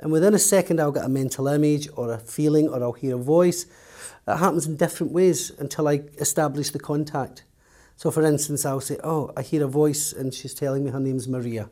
And 0.00 0.12
within 0.12 0.34
a 0.34 0.38
second, 0.38 0.80
I'll 0.80 0.92
get 0.92 1.04
a 1.04 1.08
mental 1.08 1.48
image 1.48 1.88
or 1.96 2.12
a 2.12 2.18
feeling 2.18 2.68
or 2.68 2.82
I'll 2.82 2.92
hear 2.92 3.16
a 3.16 3.18
voice. 3.18 3.66
It 4.28 4.36
happens 4.36 4.66
in 4.66 4.76
different 4.76 5.12
ways 5.12 5.50
until 5.58 5.88
I 5.88 6.02
establish 6.18 6.70
the 6.70 6.78
contact. 6.78 7.44
So, 7.96 8.10
for 8.10 8.22
instance, 8.22 8.66
I'll 8.66 8.80
say, 8.80 8.98
Oh, 9.02 9.32
I 9.36 9.42
hear 9.42 9.64
a 9.64 9.68
voice 9.68 10.12
and 10.12 10.34
she's 10.34 10.52
telling 10.52 10.84
me 10.84 10.90
her 10.90 11.00
name's 11.00 11.26
Maria. 11.26 11.70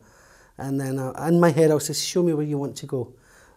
And 0.57 0.81
then 0.81 0.99
I, 0.99 1.29
in 1.29 1.39
my 1.39 1.51
head, 1.51 1.71
I'll 1.71 1.81
say, 1.81 1.93
Show 1.93 2.23
me 2.23 2.33
where 2.33 2.47
you 2.47 2.57
want 2.57 2.75
to 2.79 2.87
go. 2.87 3.13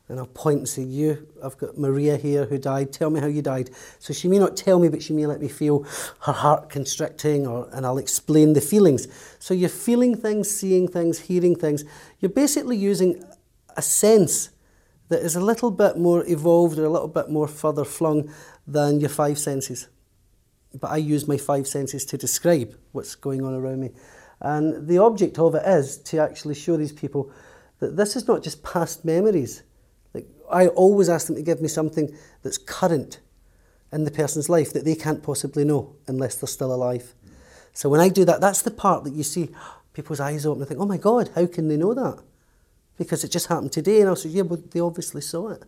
And 0.10 0.20
I'll 0.20 0.26
point 0.26 0.58
and 0.58 0.68
say, 0.68 0.82
You, 0.82 1.26
I've 1.42 1.58
got 1.58 1.78
Maria 1.78 2.18
here 2.18 2.46
who 2.46 2.58
died. 2.58 2.92
Tell 2.92 3.10
me 3.10 3.22
how 3.22 3.28
you 3.28 3.42
died. 3.42 3.70
So 4.00 4.12
she 4.12 4.28
may 4.28 4.38
not 4.38 4.58
tell 4.58 4.80
me, 4.80 4.90
but 4.90 5.02
she 5.02 5.14
may 5.14 5.26
let 5.26 5.40
me 5.40 5.48
feel 5.48 5.86
her 6.24 6.34
heart 6.34 6.70
constricting, 6.70 7.48
or, 7.48 7.70
and 7.72 7.86
I'll 7.86 8.00
explain 8.00 8.52
the 8.52 8.62
feelings. 8.62 9.08
So 9.40 9.54
you're 9.54 9.70
feeling 9.70 10.18
things, 10.18 10.52
seeing 10.52 10.90
things, 10.90 11.20
hearing 11.20 11.56
things. 11.56 11.86
You're 12.20 12.30
basically 12.30 12.76
using 12.76 13.24
a 13.78 13.82
sense 13.82 14.50
that 15.10 15.22
is 15.22 15.36
a 15.36 15.42
little 15.42 15.72
bit 15.72 15.98
more 15.98 16.24
evolved 16.28 16.78
or 16.80 16.86
a 16.86 16.90
little 16.90 17.08
bit 17.08 17.30
more 17.30 17.48
further 17.48 17.84
flung 17.84 18.32
than 18.66 19.00
your 19.00 19.10
five 19.10 19.38
senses. 19.38 19.88
But 20.80 20.92
I 20.92 20.98
use 20.98 21.28
my 21.28 21.38
five 21.38 21.68
senses 21.68 22.06
to 22.06 22.18
describe 22.18 22.76
what's 22.92 23.16
going 23.16 23.44
on 23.44 23.54
around 23.54 23.82
me. 23.82 23.92
And 24.40 24.88
the 24.88 25.00
object 25.00 25.38
of 25.40 25.56
it 25.56 25.64
is 25.66 25.98
to 25.98 26.20
actually 26.20 26.56
show 26.56 26.78
these 26.78 26.94
people 26.94 27.32
that 27.80 27.98
this 27.98 28.16
is 28.16 28.28
not 28.28 28.44
just 28.44 28.64
past 28.64 29.04
memories 29.04 29.64
Like 30.14 30.28
I 30.52 30.68
always 30.68 31.10
ask 31.10 31.28
them 31.28 31.36
to 31.36 31.42
give 31.42 31.62
me 31.62 31.68
something 31.68 32.16
that's 32.44 32.58
current 32.58 33.20
in 33.92 34.04
the 34.04 34.12
person's 34.12 34.50
life 34.50 34.74
that 34.74 34.86
they 34.86 34.96
can't 34.96 35.24
possibly 35.24 35.66
know 35.66 35.96
unless 36.08 36.36
they're 36.36 36.48
still 36.48 36.74
alive. 36.74 37.14
So 37.74 37.90
when 37.90 38.00
I 38.00 38.10
do 38.10 38.26
that, 38.26 38.42
that's 38.42 38.62
the 38.62 38.72
part 38.72 39.04
that 39.04 39.14
you 39.14 39.24
see 39.24 39.50
people's 39.94 40.20
eyes 40.20 40.46
open 40.46 40.62
and 40.62 40.68
think, 40.68 40.80
oh 40.80 40.86
my 40.86 40.98
God, 40.98 41.32
how 41.36 41.46
can 41.48 41.68
they 41.68 41.78
know 41.78 41.94
that? 41.94 42.22
Because 43.00 43.24
it 43.24 43.30
just 43.30 43.48
happened 43.48 43.72
today. 43.72 44.02
And 44.02 44.10
I 44.12 44.14
said, 44.14 44.32
yeah, 44.32 44.44
but 44.44 44.70
they 44.70 44.80
obviously 44.80 45.22
saw 45.22 45.50
it. 45.50 45.64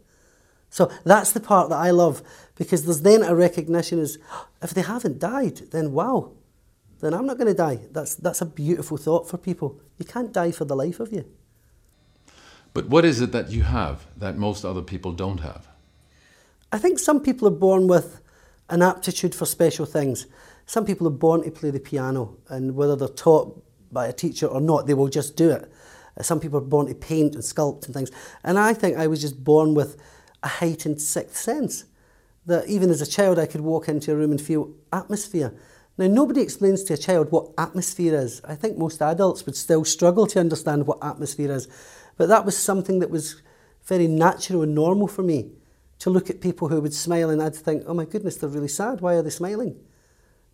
So 0.69 0.91
that's 1.03 1.31
the 1.31 1.39
part 1.39 1.69
that 1.69 1.79
I 1.79 1.89
love 1.89 2.21
because 2.55 2.85
there's 2.85 3.01
then 3.01 3.23
a 3.23 3.33
recognition 3.35 3.99
as 3.99 4.19
oh, 4.31 4.47
if 4.61 4.73
they 4.73 4.81
haven't 4.81 5.19
died, 5.19 5.57
then 5.71 5.91
wow, 5.91 6.31
then 6.99 7.13
I'm 7.13 7.25
not 7.25 7.37
going 7.37 7.47
to 7.47 7.53
die. 7.53 7.79
That's, 7.91 8.15
that's 8.15 8.41
a 8.41 8.45
beautiful 8.45 8.97
thought 8.97 9.27
for 9.27 9.37
people. 9.37 9.81
You 9.97 10.05
can't 10.05 10.31
die 10.31 10.51
for 10.51 10.65
the 10.65 10.75
life 10.75 10.99
of 10.99 11.11
you. 11.11 11.25
But 12.73 12.87
what 12.87 13.03
is 13.03 13.19
it 13.19 13.31
that 13.33 13.49
you 13.49 13.63
have 13.63 14.05
that 14.15 14.37
most 14.37 14.63
other 14.63 14.81
people 14.81 15.11
don't 15.11 15.39
have? 15.39 15.67
I 16.71 16.77
think 16.77 16.99
some 16.99 17.19
people 17.19 17.47
are 17.47 17.51
born 17.51 17.87
with 17.87 18.21
an 18.69 18.81
aptitude 18.81 19.35
for 19.35 19.45
special 19.45 19.85
things. 19.85 20.25
Some 20.65 20.85
people 20.85 21.05
are 21.07 21.11
born 21.11 21.43
to 21.43 21.51
play 21.51 21.71
the 21.71 21.81
piano, 21.81 22.37
and 22.47 22.75
whether 22.75 22.95
they're 22.95 23.09
taught 23.09 23.61
by 23.91 24.07
a 24.07 24.13
teacher 24.13 24.47
or 24.47 24.61
not, 24.61 24.87
they 24.87 24.93
will 24.93 25.09
just 25.09 25.35
do 25.35 25.49
it. 25.49 25.69
Uh, 26.17 26.23
some 26.23 26.39
people 26.39 26.57
are 26.57 26.61
born 26.61 26.87
to 26.87 26.95
paint 26.95 27.35
and 27.35 27.43
sculpt 27.43 27.85
and 27.85 27.93
things. 27.93 28.11
And 28.43 28.57
I 28.57 28.73
think 28.73 28.97
I 28.97 29.07
was 29.07 29.21
just 29.21 29.43
born 29.43 29.73
with 29.73 29.97
a 30.43 30.47
heightened 30.47 31.01
sixth 31.01 31.37
sense 31.37 31.85
that 32.45 32.67
even 32.67 32.89
as 32.89 33.01
a 33.01 33.05
child 33.05 33.37
I 33.37 33.45
could 33.45 33.61
walk 33.61 33.87
into 33.87 34.11
a 34.11 34.15
room 34.15 34.31
and 34.31 34.41
feel 34.41 34.71
atmosphere. 34.91 35.53
Now, 35.97 36.07
nobody 36.07 36.41
explains 36.41 36.83
to 36.83 36.93
a 36.93 36.97
child 36.97 37.31
what 37.31 37.51
atmosphere 37.57 38.15
is. 38.15 38.41
I 38.43 38.55
think 38.55 38.77
most 38.77 39.01
adults 39.01 39.45
would 39.45 39.55
still 39.55 39.85
struggle 39.85 40.25
to 40.27 40.39
understand 40.39 40.87
what 40.87 41.03
atmosphere 41.03 41.51
is. 41.51 41.67
But 42.17 42.29
that 42.29 42.45
was 42.45 42.57
something 42.57 42.99
that 42.99 43.09
was 43.09 43.41
very 43.83 44.07
natural 44.07 44.63
and 44.63 44.73
normal 44.73 45.07
for 45.07 45.21
me 45.21 45.51
to 45.99 46.09
look 46.09 46.29
at 46.29 46.41
people 46.41 46.69
who 46.69 46.81
would 46.81 46.93
smile 46.93 47.29
and 47.29 47.41
I'd 47.41 47.55
think, 47.55 47.83
oh 47.85 47.93
my 47.93 48.05
goodness, 48.05 48.37
they're 48.37 48.49
really 48.49 48.67
sad. 48.67 49.01
Why 49.01 49.15
are 49.15 49.21
they 49.21 49.29
smiling? 49.29 49.79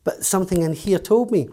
But 0.04 0.26
something 0.26 0.62
in 0.62 0.74
here 0.74 1.00
told 1.00 1.32
me. 1.32 1.50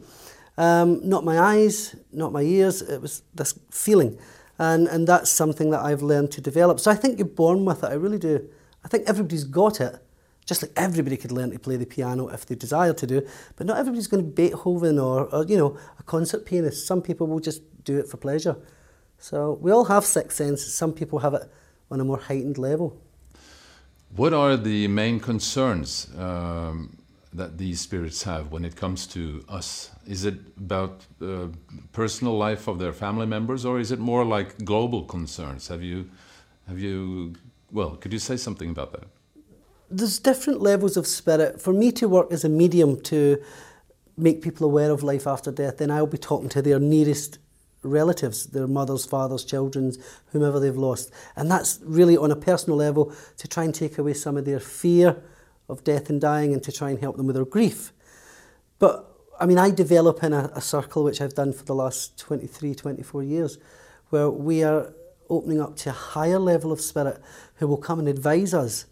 Um, 0.57 1.07
not 1.09 1.25
my 1.25 1.39
eyes, 1.39 1.97
not 2.13 2.33
my 2.33 2.43
ears, 2.43 2.83
it 2.83 3.01
was 3.01 3.23
this 3.35 3.59
feeling. 3.71 4.19
And, 4.59 4.87
and 4.87 5.07
that's 5.07 5.31
something 5.31 5.71
that 5.71 5.81
I've 5.81 6.03
learned 6.03 6.31
to 6.33 6.41
develop. 6.41 6.79
So 6.79 6.91
I 6.91 6.95
think 6.95 7.19
you're 7.19 7.27
born 7.27 7.65
with 7.65 7.83
it, 7.83 7.91
I 7.91 7.95
really 7.95 8.19
do. 8.19 8.49
I 8.85 8.89
think 8.89 9.09
everybody's 9.09 9.45
got 9.45 9.81
it. 9.81 9.97
Just 10.47 10.63
like 10.63 10.73
everybody 10.77 11.17
could 11.17 11.33
learn 11.33 11.51
to 11.53 11.59
play 11.59 11.77
the 11.77 11.87
piano 11.87 12.29
if 12.29 12.45
they 12.45 12.55
desire 12.55 12.93
to 12.93 13.07
do, 13.07 13.27
but 13.57 13.67
not 13.67 13.79
everybody's 13.79 14.07
going 14.07 14.23
to 14.23 14.31
be 14.31 14.49
Beethoven 14.49 14.99
or, 14.99 15.25
or 15.35 15.45
you 15.47 15.57
know 15.57 15.79
a 15.99 16.03
concert 16.03 16.45
pianist. 16.45 16.87
Some 16.87 17.01
people 17.01 17.27
will 17.27 17.41
just 17.41 17.63
do 17.83 17.99
it 17.99 18.07
for 18.09 18.19
pleasure. 18.19 18.57
So 19.19 19.59
we 19.63 19.73
all 19.73 19.87
have 19.87 20.05
sixth 20.05 20.37
sense. 20.37 20.63
Some 20.63 20.93
people 20.93 21.21
have 21.21 21.33
it 21.33 21.51
on 21.91 21.99
a 21.99 22.05
more 22.05 22.19
heightened 22.19 22.59
level. 22.59 23.01
What 24.17 24.35
are 24.35 24.59
the 24.59 24.87
main 24.89 25.19
concerns 25.19 26.09
um, 26.19 26.99
that 27.35 27.59
these 27.59 27.81
spirits 27.81 28.23
have 28.23 28.53
when 28.53 28.65
it 28.65 28.77
comes 28.77 29.07
to 29.09 29.45
us? 29.49 29.91
Is 30.07 30.25
it 30.25 30.37
about 30.57 31.05
uh, 31.21 31.49
personal 31.93 32.39
life 32.39 32.69
of 32.69 32.79
their 32.79 32.93
family 32.93 33.27
members, 33.27 33.65
or 33.65 33.81
is 33.81 33.91
it 33.91 33.99
more 33.99 34.25
like 34.25 34.65
global 34.65 35.03
concerns? 35.05 35.69
Have 35.69 35.83
you 35.83 36.09
Have 36.69 36.79
you, 36.79 37.35
well, 37.73 37.97
could 38.01 38.13
you 38.13 38.19
say 38.19 38.37
something 38.37 38.71
about 38.71 38.93
that? 38.93 39.05
There's 39.91 40.19
different 40.19 40.61
levels 40.63 40.97
of 40.97 41.07
spirit. 41.07 41.61
For 41.61 41.73
me 41.73 41.93
to 41.93 42.09
work 42.09 42.33
as 42.33 42.45
a 42.45 42.49
medium 42.49 43.01
to 43.03 43.39
make 44.17 44.41
people 44.41 44.67
aware 44.67 44.91
of 44.91 45.03
life 45.03 45.27
after 45.27 45.53
death, 45.53 45.77
then 45.79 45.91
I'll 45.91 46.07
be 46.07 46.19
talking 46.19 46.49
to 46.51 46.63
their 46.63 46.81
nearest 46.81 47.39
relatives, 47.83 48.47
their 48.47 48.67
mothers, 48.67 49.05
fathers, 49.05 49.45
children, 49.45 49.93
whomever 50.33 50.59
they've 50.59 50.77
lost. 50.89 51.13
And 51.37 51.51
that's 51.51 51.81
really 51.85 52.17
on 52.17 52.31
a 52.31 52.37
personal 52.37 52.79
level 52.79 53.13
to 53.37 53.49
try 53.49 53.65
and 53.65 53.75
take 53.75 53.99
away 53.99 54.15
some 54.15 54.39
of 54.39 54.45
their 54.45 54.61
fear 54.61 55.23
of 55.69 55.85
death 55.85 56.11
and 56.11 56.21
dying 56.21 56.53
and 56.53 56.63
to 56.63 56.73
try 56.73 56.91
and 56.91 56.99
help 57.01 57.17
them 57.17 57.27
with 57.27 57.37
their 57.37 57.45
grief. 57.45 57.93
But 58.79 59.11
I 59.39 59.47
mean, 59.47 59.59
I 59.59 59.71
develop 59.71 60.23
in 60.23 60.33
a, 60.33 60.51
a 60.55 60.61
circle, 60.61 61.05
which 61.05 61.21
I've 61.21 61.35
done 61.35 61.53
for 61.53 61.65
the 61.65 61.75
last 61.75 62.19
23, 62.19 62.75
24 62.75 63.23
years, 63.23 63.59
where 64.11 64.31
we 64.31 64.63
are 64.63 64.93
opening 65.29 65.61
up 65.61 65.77
to 65.77 65.91
a 65.91 65.93
higher 65.93 66.39
level 66.39 66.71
of 66.71 66.81
spirit 66.81 67.21
who 67.57 67.67
will 67.67 67.77
come 67.77 67.99
and 67.99 68.09
advise 68.09 68.55
us 68.55 68.87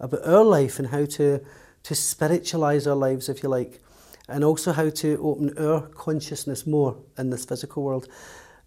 about 0.00 0.24
our 0.24 0.44
life 0.44 0.78
and 0.78 0.88
how 0.88 1.04
to, 1.04 1.40
to 1.84 1.94
spiritualize 1.94 2.86
our 2.86 2.96
lives, 2.96 3.28
if 3.28 3.42
you 3.42 3.48
like, 3.48 3.80
and 4.28 4.44
also 4.44 4.72
how 4.72 4.90
to 4.90 5.18
open 5.22 5.56
our 5.58 5.82
consciousness 5.88 6.66
more 6.66 6.96
in 7.16 7.30
this 7.30 7.44
physical 7.44 7.82
world. 7.82 8.08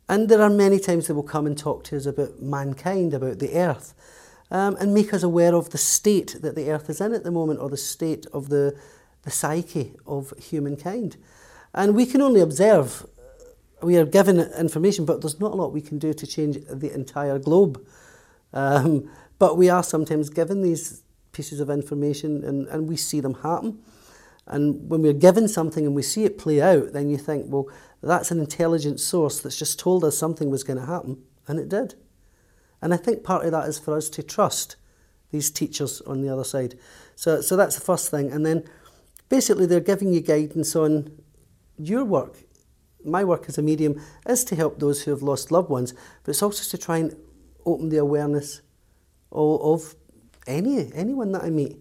And 0.09 0.27
there 0.27 0.41
are 0.41 0.49
many 0.49 0.79
times 0.79 1.07
they 1.07 1.13
will 1.13 1.23
come 1.23 1.45
and 1.45 1.57
talk 1.57 1.83
to 1.85 1.97
us 1.97 2.05
about 2.05 2.41
mankind, 2.41 3.13
about 3.13 3.39
the 3.39 3.53
earth. 3.53 3.93
Um, 4.51 4.75
and 4.79 4.93
make 4.93 5.13
us 5.13 5.23
aware 5.23 5.55
of 5.55 5.69
the 5.69 5.77
state 5.77 6.35
that 6.41 6.55
the 6.55 6.69
earth 6.69 6.89
is 6.89 7.01
in 7.01 7.13
at 7.13 7.23
the 7.23 7.31
moment 7.31 7.59
or 7.59 7.69
the 7.69 7.77
state 7.77 8.25
of 8.33 8.49
the, 8.49 8.77
the 9.23 9.31
psyche 9.31 9.95
of 10.05 10.33
humankind. 10.37 11.17
And 11.73 11.95
we 11.95 12.05
can 12.05 12.21
only 12.21 12.41
observe, 12.41 13.05
we 13.81 13.97
are 13.97 14.05
given 14.05 14.39
information, 14.39 15.05
but 15.05 15.21
there's 15.21 15.39
not 15.39 15.53
a 15.53 15.55
lot 15.55 15.71
we 15.71 15.81
can 15.81 15.97
do 15.97 16.13
to 16.13 16.27
change 16.27 16.57
the 16.69 16.93
entire 16.93 17.39
globe. 17.39 17.83
Um, 18.53 19.09
but 19.39 19.57
we 19.57 19.69
are 19.69 19.83
sometimes 19.83 20.29
given 20.29 20.61
these 20.61 21.01
pieces 21.31 21.61
of 21.61 21.69
information 21.69 22.43
and, 22.43 22.67
and 22.67 22.89
we 22.89 22.97
see 22.97 23.21
them 23.21 23.35
happen. 23.35 23.79
And 24.47 24.89
when 24.89 25.01
we're 25.01 25.13
given 25.13 25.47
something 25.47 25.85
and 25.85 25.95
we 25.95 26.01
see 26.01 26.25
it 26.25 26.37
play 26.37 26.61
out, 26.61 26.91
then 26.91 27.09
you 27.09 27.17
think, 27.17 27.45
well, 27.47 27.69
that's 28.03 28.31
an 28.31 28.39
intelligent 28.39 28.99
source 28.99 29.39
that's 29.39 29.57
just 29.57 29.79
told 29.79 30.03
us 30.03 30.17
something 30.17 30.49
was 30.49 30.63
going 30.63 30.79
to 30.79 30.85
happen, 30.85 31.23
and 31.47 31.59
it 31.59 31.69
did. 31.69 31.95
And 32.81 32.93
I 32.93 32.97
think 32.97 33.23
part 33.23 33.45
of 33.45 33.51
that 33.51 33.67
is 33.67 33.77
for 33.77 33.95
us 33.95 34.09
to 34.09 34.23
trust 34.23 34.75
these 35.31 35.51
teachers 35.51 36.01
on 36.01 36.21
the 36.21 36.29
other 36.29 36.43
side. 36.43 36.77
So, 37.15 37.41
so 37.41 37.55
that's 37.55 37.75
the 37.75 37.85
first 37.85 38.09
thing. 38.09 38.31
And 38.31 38.45
then 38.45 38.63
basically, 39.29 39.65
they're 39.65 39.79
giving 39.79 40.13
you 40.13 40.21
guidance 40.21 40.75
on 40.75 41.11
your 41.77 42.03
work. 42.03 42.37
My 43.03 43.23
work 43.23 43.45
as 43.47 43.57
a 43.57 43.61
medium 43.61 44.01
is 44.27 44.43
to 44.45 44.55
help 44.55 44.79
those 44.79 45.03
who 45.03 45.11
have 45.11 45.23
lost 45.23 45.51
loved 45.51 45.69
ones, 45.69 45.93
but 46.23 46.31
it's 46.31 46.43
also 46.43 46.69
to 46.69 46.83
try 46.83 46.97
and 46.97 47.15
open 47.65 47.89
the 47.89 47.97
awareness 47.97 48.61
of, 49.31 49.95
any 50.47 50.91
anyone 50.93 51.31
that 51.31 51.43
I 51.43 51.51
meet, 51.51 51.77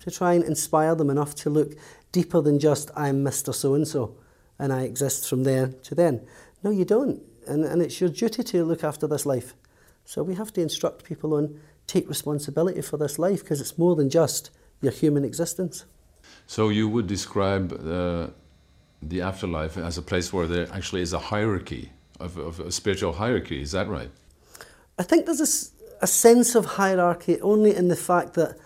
to 0.00 0.10
try 0.10 0.34
and 0.34 0.44
inspire 0.44 0.94
them 0.94 1.08
enough 1.08 1.34
to 1.36 1.50
look 1.50 1.72
deeper 2.12 2.42
than 2.42 2.58
just 2.58 2.90
I'm 2.94 3.24
Mr. 3.24 3.54
So 3.54 3.74
and 3.74 3.88
so 3.88 4.16
and 4.58 4.72
I 4.72 4.82
exist 4.82 5.28
from 5.28 5.44
there 5.44 5.68
to 5.68 5.94
then. 5.94 6.26
No, 6.62 6.70
you 6.70 6.84
don't. 6.84 7.22
And, 7.46 7.64
and 7.64 7.80
it's 7.82 8.00
your 8.00 8.10
duty 8.10 8.42
to 8.42 8.64
look 8.64 8.84
after 8.84 9.06
this 9.06 9.26
life. 9.26 9.54
So 10.04 10.22
we 10.22 10.34
have 10.34 10.52
to 10.54 10.60
instruct 10.60 11.04
people 11.04 11.34
on 11.34 11.60
take 11.86 12.08
responsibility 12.08 12.82
for 12.82 12.96
this 12.96 13.18
life 13.18 13.40
because 13.40 13.60
it's 13.60 13.78
more 13.78 13.96
than 13.96 14.08
just 14.08 14.50
your 14.80 14.92
human 14.92 15.24
existence. 15.24 15.84
So 16.46 16.68
you 16.68 16.88
would 16.88 17.06
describe 17.06 17.72
uh, 17.72 18.28
the 19.02 19.20
afterlife 19.20 19.76
as 19.76 19.98
a 19.98 20.02
place 20.02 20.32
where 20.32 20.46
there 20.46 20.68
actually 20.72 21.02
is 21.02 21.12
a 21.12 21.18
hierarchy, 21.18 21.90
of, 22.20 22.36
of 22.36 22.60
a 22.60 22.70
spiritual 22.70 23.14
hierarchy. 23.14 23.60
Is 23.60 23.72
that 23.72 23.88
right? 23.88 24.10
I 24.98 25.02
think 25.02 25.26
there's 25.26 25.40
a, 25.40 26.04
a 26.04 26.06
sense 26.06 26.54
of 26.54 26.64
hierarchy 26.64 27.40
only 27.40 27.74
in 27.74 27.88
the 27.88 27.96
fact 27.96 28.34
that 28.34 28.58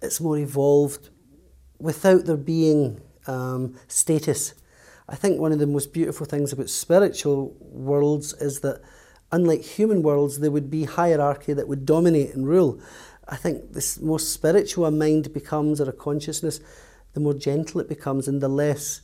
it's 0.00 0.20
more 0.20 0.38
evolved 0.38 1.10
without 1.78 2.24
there 2.24 2.36
being 2.36 3.00
um, 3.26 3.76
status. 3.88 4.54
I 5.08 5.16
think 5.16 5.40
one 5.40 5.52
of 5.52 5.58
the 5.58 5.66
most 5.66 5.92
beautiful 5.92 6.26
things 6.26 6.52
about 6.52 6.68
spiritual 6.68 7.56
worlds 7.60 8.34
is 8.34 8.60
that, 8.60 8.82
unlike 9.32 9.62
human 9.62 10.02
worlds, 10.02 10.38
there 10.38 10.50
would 10.50 10.70
be 10.70 10.84
hierarchy 10.84 11.54
that 11.54 11.66
would 11.66 11.86
dominate 11.86 12.34
and 12.34 12.46
rule. 12.46 12.78
I 13.26 13.36
think 13.36 13.72
the 13.72 13.98
more 14.02 14.18
spiritual 14.18 14.84
a 14.84 14.90
mind 14.90 15.32
becomes 15.32 15.80
or 15.80 15.88
a 15.88 15.92
consciousness, 15.92 16.60
the 17.14 17.20
more 17.20 17.34
gentle 17.34 17.80
it 17.80 17.88
becomes 17.88 18.28
and 18.28 18.40
the 18.40 18.48
less 18.48 19.00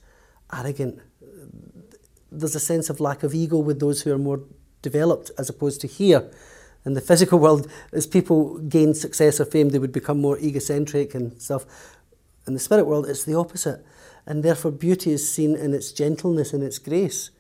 arrogant. 0.53 1.01
There's 2.31 2.55
a 2.55 2.61
sense 2.61 2.91
of 2.91 3.01
lack 3.01 3.23
of 3.23 3.35
ego 3.35 3.59
with 3.59 3.81
those 3.81 4.03
who 4.03 4.12
are 4.12 4.19
more 4.19 4.43
developed 4.83 5.31
as 5.38 5.49
opposed 5.49 5.81
to 5.81 5.87
here. 5.87 6.31
In 6.85 6.93
the 6.93 7.01
physical 7.01 7.38
world, 7.38 7.69
as 7.93 8.07
people 8.07 8.59
gain 8.59 8.95
success 8.95 9.41
or 9.41 9.45
fame, 9.47 9.71
they 9.71 9.79
would 9.79 9.93
become 9.93 10.21
more 10.21 10.38
egocentric 10.38 11.14
and 11.14 11.41
stuff. 11.41 11.64
In 12.47 12.55
the 12.55 12.61
spirit 12.61 12.87
world, 12.87 13.09
it's 13.09 13.25
the 13.25 13.35
opposite. 13.35 13.85
And 14.27 14.43
therefore, 14.43 14.73
beauty 14.73 15.12
is 15.12 15.31
seen 15.31 15.57
in 15.57 15.75
its 15.75 15.91
gentleness 15.91 16.53
and 16.53 16.62
its 16.62 16.79
grace. 16.79 17.31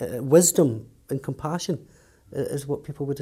Uh, 0.00 0.22
wisdom 0.22 0.90
and 1.08 1.22
compassion 1.22 1.86
is 2.34 2.66
what 2.66 2.84
people 2.84 3.06
would, 3.06 3.20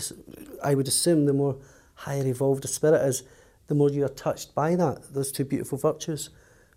I 0.63 0.75
would 0.75 0.89
assume, 0.89 1.27
the 1.27 1.33
more 1.33 1.57
higher 1.95 2.27
evolved 2.27 2.65
a 2.65 2.69
spirit 2.69 3.03
is, 3.07 3.23
the 3.69 3.75
more 3.75 3.91
you 3.91 4.05
are 4.05 4.09
touched 4.09 4.55
by 4.55 4.75
that, 4.77 5.15
those 5.15 5.33
two 5.33 5.45
beautiful 5.45 5.79
virtues, 5.79 6.31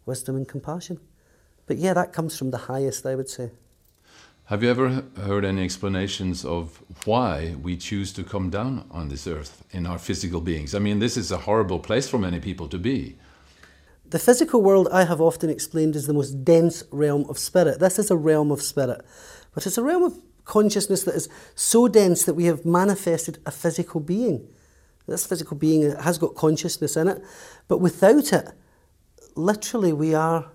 wisdom 0.05 0.35
and 0.35 0.47
compassion. 0.47 0.99
But 1.65 1.77
yeah, 1.77 1.93
that 1.93 2.13
comes 2.13 2.37
from 2.37 2.51
the 2.51 2.57
highest, 2.57 3.05
I 3.05 3.15
would 3.15 3.29
say. 3.29 3.51
Have 4.45 4.61
you 4.61 4.69
ever 4.69 5.03
heard 5.23 5.43
any 5.43 5.63
explanations 5.63 6.45
of 6.45 6.83
why 7.05 7.55
we 7.63 7.75
choose 7.75 8.13
to 8.13 8.23
come 8.23 8.51
down 8.51 8.85
on 8.91 9.09
this 9.09 9.25
earth 9.25 9.63
in 9.71 9.87
our 9.87 9.97
physical 9.97 10.39
beings? 10.39 10.75
I 10.75 10.79
mean, 10.79 10.99
this 10.99 11.17
is 11.17 11.31
a 11.31 11.37
horrible 11.39 11.79
place 11.79 12.07
for 12.07 12.19
many 12.19 12.39
people 12.39 12.67
to 12.67 12.77
be. 12.77 13.17
The 14.07 14.19
physical 14.19 14.61
world 14.61 14.87
I 14.91 15.05
have 15.05 15.19
often 15.19 15.49
explained 15.49 15.95
is 15.95 16.05
the 16.05 16.13
most 16.13 16.45
dense 16.45 16.83
realm 16.91 17.25
of 17.27 17.39
spirit. 17.39 17.79
This 17.79 17.97
is 17.97 18.11
a 18.11 18.15
realm 18.15 18.51
of 18.51 18.61
spirit, 18.61 19.03
but 19.55 19.65
it's 19.65 19.79
a 19.79 19.83
realm 19.83 20.03
of 20.03 20.21
consciousness 20.45 21.03
that 21.03 21.15
is 21.15 21.27
so 21.55 21.87
dense 21.87 22.23
that 22.23 22.35
we 22.35 22.45
have 22.45 22.65
manifested 22.65 23.39
a 23.45 23.51
physical 23.51 23.99
being. 23.99 24.47
This 25.07 25.25
physical 25.25 25.57
being 25.57 25.91
has 25.97 26.17
got 26.17 26.35
consciousness 26.35 26.95
in 26.97 27.07
it, 27.07 27.21
but 27.67 27.79
without 27.79 28.33
it, 28.33 28.47
literally 29.35 29.93
we 29.93 30.15
are, 30.15 30.51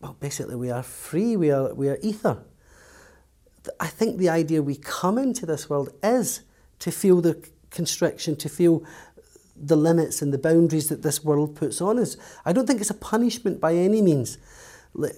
well, 0.00 0.16
basically 0.20 0.54
we 0.54 0.70
are 0.70 0.82
free, 0.82 1.36
we 1.36 1.50
are, 1.50 1.74
we 1.74 1.88
are 1.88 1.98
ether. 2.02 2.44
I 3.80 3.88
think 3.88 4.18
the 4.18 4.28
idea 4.28 4.62
we 4.62 4.76
come 4.76 5.18
into 5.18 5.46
this 5.46 5.68
world 5.68 5.90
is 6.02 6.42
to 6.78 6.92
feel 6.92 7.20
the 7.20 7.44
constriction, 7.70 8.36
to 8.36 8.48
feel 8.48 8.84
the 9.56 9.76
limits 9.76 10.22
and 10.22 10.32
the 10.32 10.38
boundaries 10.38 10.88
that 10.88 11.02
this 11.02 11.24
world 11.24 11.56
puts 11.56 11.80
on 11.80 11.98
us. 11.98 12.16
I 12.44 12.52
don't 12.52 12.66
think 12.66 12.80
it's 12.80 12.90
a 12.90 12.94
punishment 12.94 13.60
by 13.60 13.74
any 13.74 14.00
means. 14.00 14.38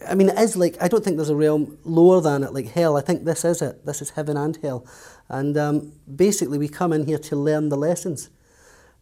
I 0.07 0.15
mean, 0.15 0.29
it 0.29 0.39
is 0.39 0.57
like, 0.57 0.77
I 0.81 0.89
don't 0.89 1.03
think 1.03 1.17
there's 1.17 1.31
a 1.31 1.37
realm 1.37 1.79
lower 1.85 2.21
than 2.21 2.43
it, 2.43 2.53
like 2.53 2.67
hell. 2.67 2.97
I 2.97 3.01
think 3.01 3.25
this 3.25 3.45
is 3.45 3.63
it. 3.63 3.87
This 3.87 4.03
is 4.03 4.11
heaven 4.11 4.37
and 4.37 4.57
hell. 4.57 4.87
And 5.29 5.57
um, 5.57 5.93
basically, 6.15 6.59
we 6.59 6.69
come 6.69 6.93
in 6.93 7.07
here 7.07 7.19
to 7.19 7.37
learn 7.37 7.69
the 7.69 7.77
lessons 7.77 8.31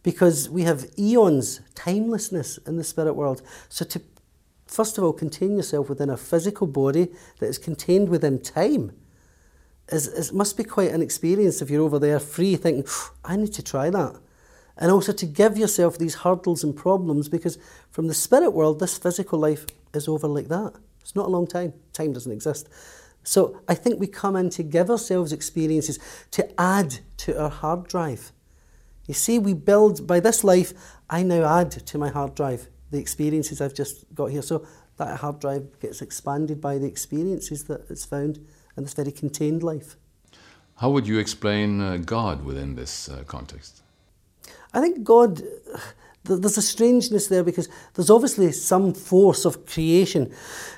because 0.03 0.49
we 0.49 0.63
have 0.63 0.85
eons, 0.97 1.61
timelessness 1.75 2.57
in 2.65 2.77
the 2.77 2.83
spirit 2.83 3.13
world. 3.13 3.41
So, 3.67 3.83
to 3.85 4.01
first 4.67 4.97
of 4.97 5.03
all 5.03 5.13
contain 5.13 5.57
yourself 5.57 5.89
within 5.89 6.09
a 6.09 6.17
physical 6.17 6.67
body 6.67 7.09
that 7.39 7.47
is 7.47 7.57
contained 7.57 8.07
within 8.07 8.39
time 8.39 8.91
is, 9.89 10.07
is 10.07 10.31
must 10.31 10.55
be 10.55 10.63
quite 10.63 10.91
an 10.91 11.01
experience 11.01 11.61
if 11.61 11.71
you're 11.71 11.83
over 11.83 11.97
there 11.97 12.19
free 12.19 12.55
thinking, 12.55 12.85
I 13.25 13.35
need 13.35 13.53
to 13.53 13.63
try 13.63 13.89
that 13.89 14.15
and 14.79 14.91
also 14.91 15.11
to 15.11 15.25
give 15.25 15.57
yourself 15.57 15.97
these 15.97 16.15
hurdles 16.15 16.63
and 16.63 16.75
problems 16.75 17.27
because 17.27 17.57
from 17.91 18.07
the 18.07 18.13
spirit 18.13 18.51
world, 18.51 18.79
this 18.79 18.97
physical 18.97 19.37
life 19.37 19.65
is 19.93 20.07
over 20.07 20.27
like 20.27 20.47
that. 20.47 20.73
It's 21.01 21.15
not 21.15 21.27
a 21.27 21.29
long 21.29 21.45
time, 21.45 21.73
time 21.93 22.13
doesn't 22.13 22.31
exist. 22.31 22.69
So 23.23 23.61
I 23.67 23.75
think 23.75 23.99
we 23.99 24.07
come 24.07 24.37
in 24.37 24.49
to 24.51 24.63
give 24.63 24.89
ourselves 24.89 25.33
experiences 25.33 25.99
to 26.31 26.59
add 26.59 26.99
to 27.17 27.39
our 27.39 27.49
hard 27.49 27.87
drive. 27.87 28.31
You 29.05 29.13
see, 29.13 29.37
we 29.37 29.53
build, 29.53 30.07
by 30.07 30.21
this 30.21 30.43
life, 30.43 30.73
I 31.09 31.23
now 31.23 31.59
add 31.59 31.71
to 31.71 31.97
my 31.97 32.09
hard 32.09 32.33
drive 32.35 32.67
the 32.91 32.99
experiences 32.99 33.59
I've 33.59 33.73
just 33.73 34.05
got 34.15 34.27
here. 34.27 34.41
So 34.41 34.65
that 34.97 35.19
hard 35.19 35.39
drive 35.39 35.79
gets 35.79 36.01
expanded 36.01 36.61
by 36.61 36.77
the 36.77 36.87
experiences 36.87 37.65
that 37.65 37.85
it's 37.89 38.05
found 38.05 38.37
in 38.77 38.83
this 38.83 38.93
very 38.93 39.11
contained 39.11 39.61
life. 39.61 39.97
How 40.75 40.89
would 40.91 41.05
you 41.05 41.19
explain 41.19 41.81
uh, 41.81 41.97
God 41.97 42.45
within 42.45 42.75
this 42.75 43.09
uh, 43.09 43.23
context? 43.27 43.83
I 44.73 44.81
think 44.81 45.03
God, 45.03 45.41
there's 46.23 46.57
a 46.57 46.61
strangeness 46.61 47.27
there 47.27 47.43
because 47.43 47.69
there's 47.95 48.09
obviously 48.09 48.51
some 48.51 48.93
force 48.93 49.45
of 49.45 49.65
creation. 49.65 50.33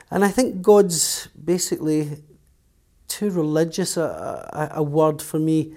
And 0.09 0.23
I 0.23 0.29
think 0.29 0.61
God's 0.61 1.27
basically 1.27 2.23
too 3.07 3.29
religious 3.29 3.97
a, 3.97 4.01
a, 4.53 4.79
a 4.79 4.83
word 4.83 5.21
for 5.21 5.39
me. 5.39 5.73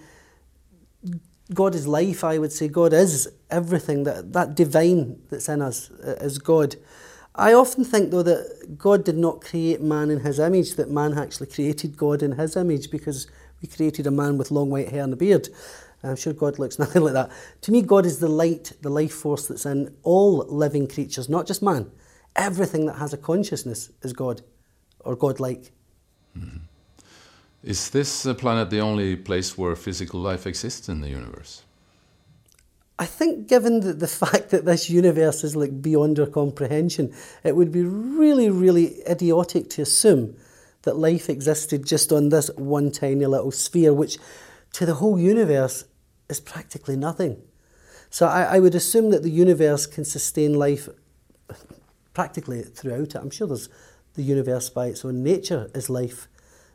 God 1.53 1.75
is 1.75 1.87
life, 1.87 2.25
I 2.25 2.39
would 2.39 2.53
say. 2.53 2.69
God 2.69 2.93
is 2.93 3.29
everything. 3.51 4.05
That, 4.05 4.33
that 4.33 4.55
divine 4.55 5.21
that's 5.31 5.49
in 5.49 5.61
us 5.61 5.91
uh, 5.91 6.17
is 6.21 6.39
God. 6.39 6.77
I 7.35 7.53
often 7.53 7.85
think, 7.85 8.13
though, 8.13 8.23
that 8.23 8.77
God 8.79 9.05
did 9.05 9.17
not 9.17 9.41
create 9.41 9.83
man 9.83 10.11
in 10.11 10.21
his 10.21 10.39
image, 10.39 10.77
that 10.77 10.91
man 10.91 11.19
actually 11.19 11.49
created 11.49 11.97
God 11.97 12.23
in 12.23 12.33
his 12.33 12.57
image 12.57 12.91
because 12.91 13.27
we 13.61 13.67
created 13.67 14.07
a 14.07 14.13
man 14.13 14.39
with 14.39 14.53
long 14.53 14.71
white 14.71 14.91
hair 14.91 15.03
and 15.03 15.13
a 15.13 15.17
beard. 15.17 15.49
And 16.05 16.11
I'm 16.11 16.17
sure 16.17 16.35
God 16.35 16.59
looks 16.59 16.79
nothing 16.85 17.03
like 17.03 17.15
that. 17.15 17.31
To 17.63 17.73
me, 17.73 17.81
God 17.81 18.05
is 18.05 18.19
the 18.19 18.29
light, 18.29 18.73
the 18.83 18.91
life 18.91 19.15
force 19.15 19.49
that's 19.49 19.65
in 19.65 19.97
all 20.03 20.45
living 20.47 20.87
creatures, 20.87 21.31
not 21.31 21.47
just 21.47 21.63
man. 21.63 21.91
Everything 22.37 22.85
that 22.87 22.99
has 22.99 23.15
a 23.15 23.17
consciousness 23.17 23.91
is 24.03 24.13
God 24.13 24.43
or 25.01 25.17
God-like. 25.17 25.73
Mm-hmm. 26.39 26.59
Is 27.63 27.89
this 27.89 28.27
planet 28.37 28.69
the 28.69 28.81
only 28.81 29.17
place 29.17 29.57
where 29.57 29.75
physical 29.75 30.21
life 30.21 30.47
exists 30.47 30.91
in 30.91 31.01
the 31.01 31.09
universe? 31.09 31.63
I 32.99 33.07
think, 33.07 33.49
given 33.49 33.81
the, 33.81 33.95
the 33.95 34.09
fact 34.25 34.51
that 34.51 34.67
this 34.67 34.91
universe 34.91 35.43
is 35.43 35.57
like 35.57 35.81
beyond 35.81 36.21
our 36.21 36.27
comprehension, 36.27 37.15
it 37.45 37.57
would 37.57 37.73
be 37.73 37.83
really, 37.83 38.51
really 38.51 39.01
idiotic 39.09 39.71
to 39.71 39.83
assume 39.83 40.37
that 40.83 40.99
life 40.99 41.31
existed 41.31 41.87
just 41.87 42.13
on 42.13 42.29
this 42.29 42.51
one 42.57 42.91
tiny 42.91 43.25
little 43.25 43.53
sphere, 43.53 43.95
which 43.95 44.19
to 44.75 44.85
the 44.85 44.95
whole 44.95 45.19
universe 45.19 45.85
is 46.29 46.41
practically 46.41 46.97
nothing. 46.97 47.43
So 48.11 48.27
I, 48.27 48.43
I 48.43 48.59
would 48.61 48.75
assume 48.75 49.11
that 49.11 49.23
the 49.23 49.31
universe 49.31 49.87
can 49.87 50.05
sustain 50.05 50.55
life 50.55 50.89
practically 52.15 52.63
throughout 52.63 53.15
it. 53.15 53.17
I'm 53.17 53.31
sure 53.31 53.47
there's 53.47 53.69
the 54.15 54.23
universe 54.23 54.71
by 54.71 54.87
its 54.87 55.05
own 55.05 55.23
nature 55.23 55.71
is 55.75 55.91
life, 55.91 56.29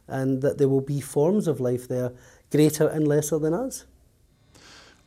and 0.07 0.41
that 0.41 0.57
there 0.57 0.67
will 0.67 0.81
be 0.81 0.99
forms 0.99 1.47
of 1.47 1.59
life 1.59 1.88
there, 1.88 2.12
greater 2.51 2.88
and 2.88 3.07
lesser 3.07 3.39
than 3.39 3.53
us. 3.53 3.85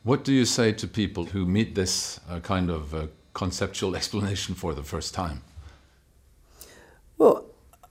What 0.03 0.23
do 0.23 0.33
you 0.33 0.45
say 0.45 0.73
to 0.73 0.87
people 0.87 1.25
who 1.25 1.45
meet 1.45 1.75
this 1.75 2.19
uh, 2.29 2.39
kind 2.39 2.69
of 2.69 2.93
uh, 2.93 3.07
conceptual 3.33 3.95
explanation 3.99 4.55
for 4.55 4.73
the 4.73 4.83
first 4.83 5.13
time? 5.13 5.41
Well, 7.17 7.45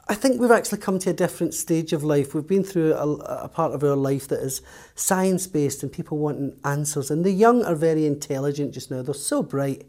I 0.09 0.15
think 0.15 0.41
we've 0.41 0.51
actually 0.51 0.79
come 0.79 0.99
to 1.01 1.11
a 1.11 1.15
different 1.15 1.55
stage 1.55 1.93
of 1.93 2.03
life. 2.03 2.35
We've 2.35 2.47
been 2.47 2.65
through 2.65 2.95
a, 2.95 3.09
a 3.45 3.49
part 3.49 3.73
of 3.73 3.85
our 3.85 3.95
life 3.95 4.29
that 4.29 4.41
is 4.41 4.61
science 4.95 5.47
based 5.47 5.83
and 5.83 5.93
people 5.93 6.19
wanting 6.19 6.59
answers. 6.65 7.11
And 7.11 7.25
the 7.25 7.31
young 7.31 7.65
are 7.65 7.77
very 7.77 8.07
intelligent 8.07 8.75
just 8.75 8.91
now, 8.91 9.03
they're 9.03 9.15
so 9.15 9.43
bright. 9.43 9.87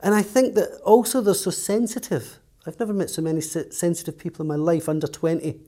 And 0.00 0.14
I 0.14 0.22
think 0.22 0.54
that 0.54 0.80
also 0.84 1.20
they're 1.20 1.34
so 1.34 1.50
sensitive. 1.50 2.38
I've 2.66 2.78
never 2.80 2.92
met 2.92 3.08
so 3.10 3.22
many 3.22 3.40
sensitive 3.40 4.18
people 4.18 4.42
in 4.42 4.48
my 4.48 4.56
life, 4.56 4.88
under 4.88 5.06
20 5.06 5.60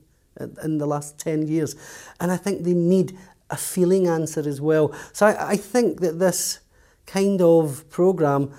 in 0.63 0.79
the 0.79 0.87
last 0.87 1.19
10 1.19 1.47
years. 1.47 1.77
And 2.21 2.31
I 2.33 2.37
think 2.37 2.65
they 2.65 2.75
need 2.75 3.17
a 3.51 3.57
feeling 3.57 4.09
answer 4.09 4.47
as 4.47 4.61
well. 4.61 4.93
So 5.13 5.27
I, 5.27 5.51
I 5.51 5.57
think 5.57 6.01
that 6.01 6.19
this 6.19 6.61
kind 7.07 7.41
of 7.41 7.89
programme 7.91 8.53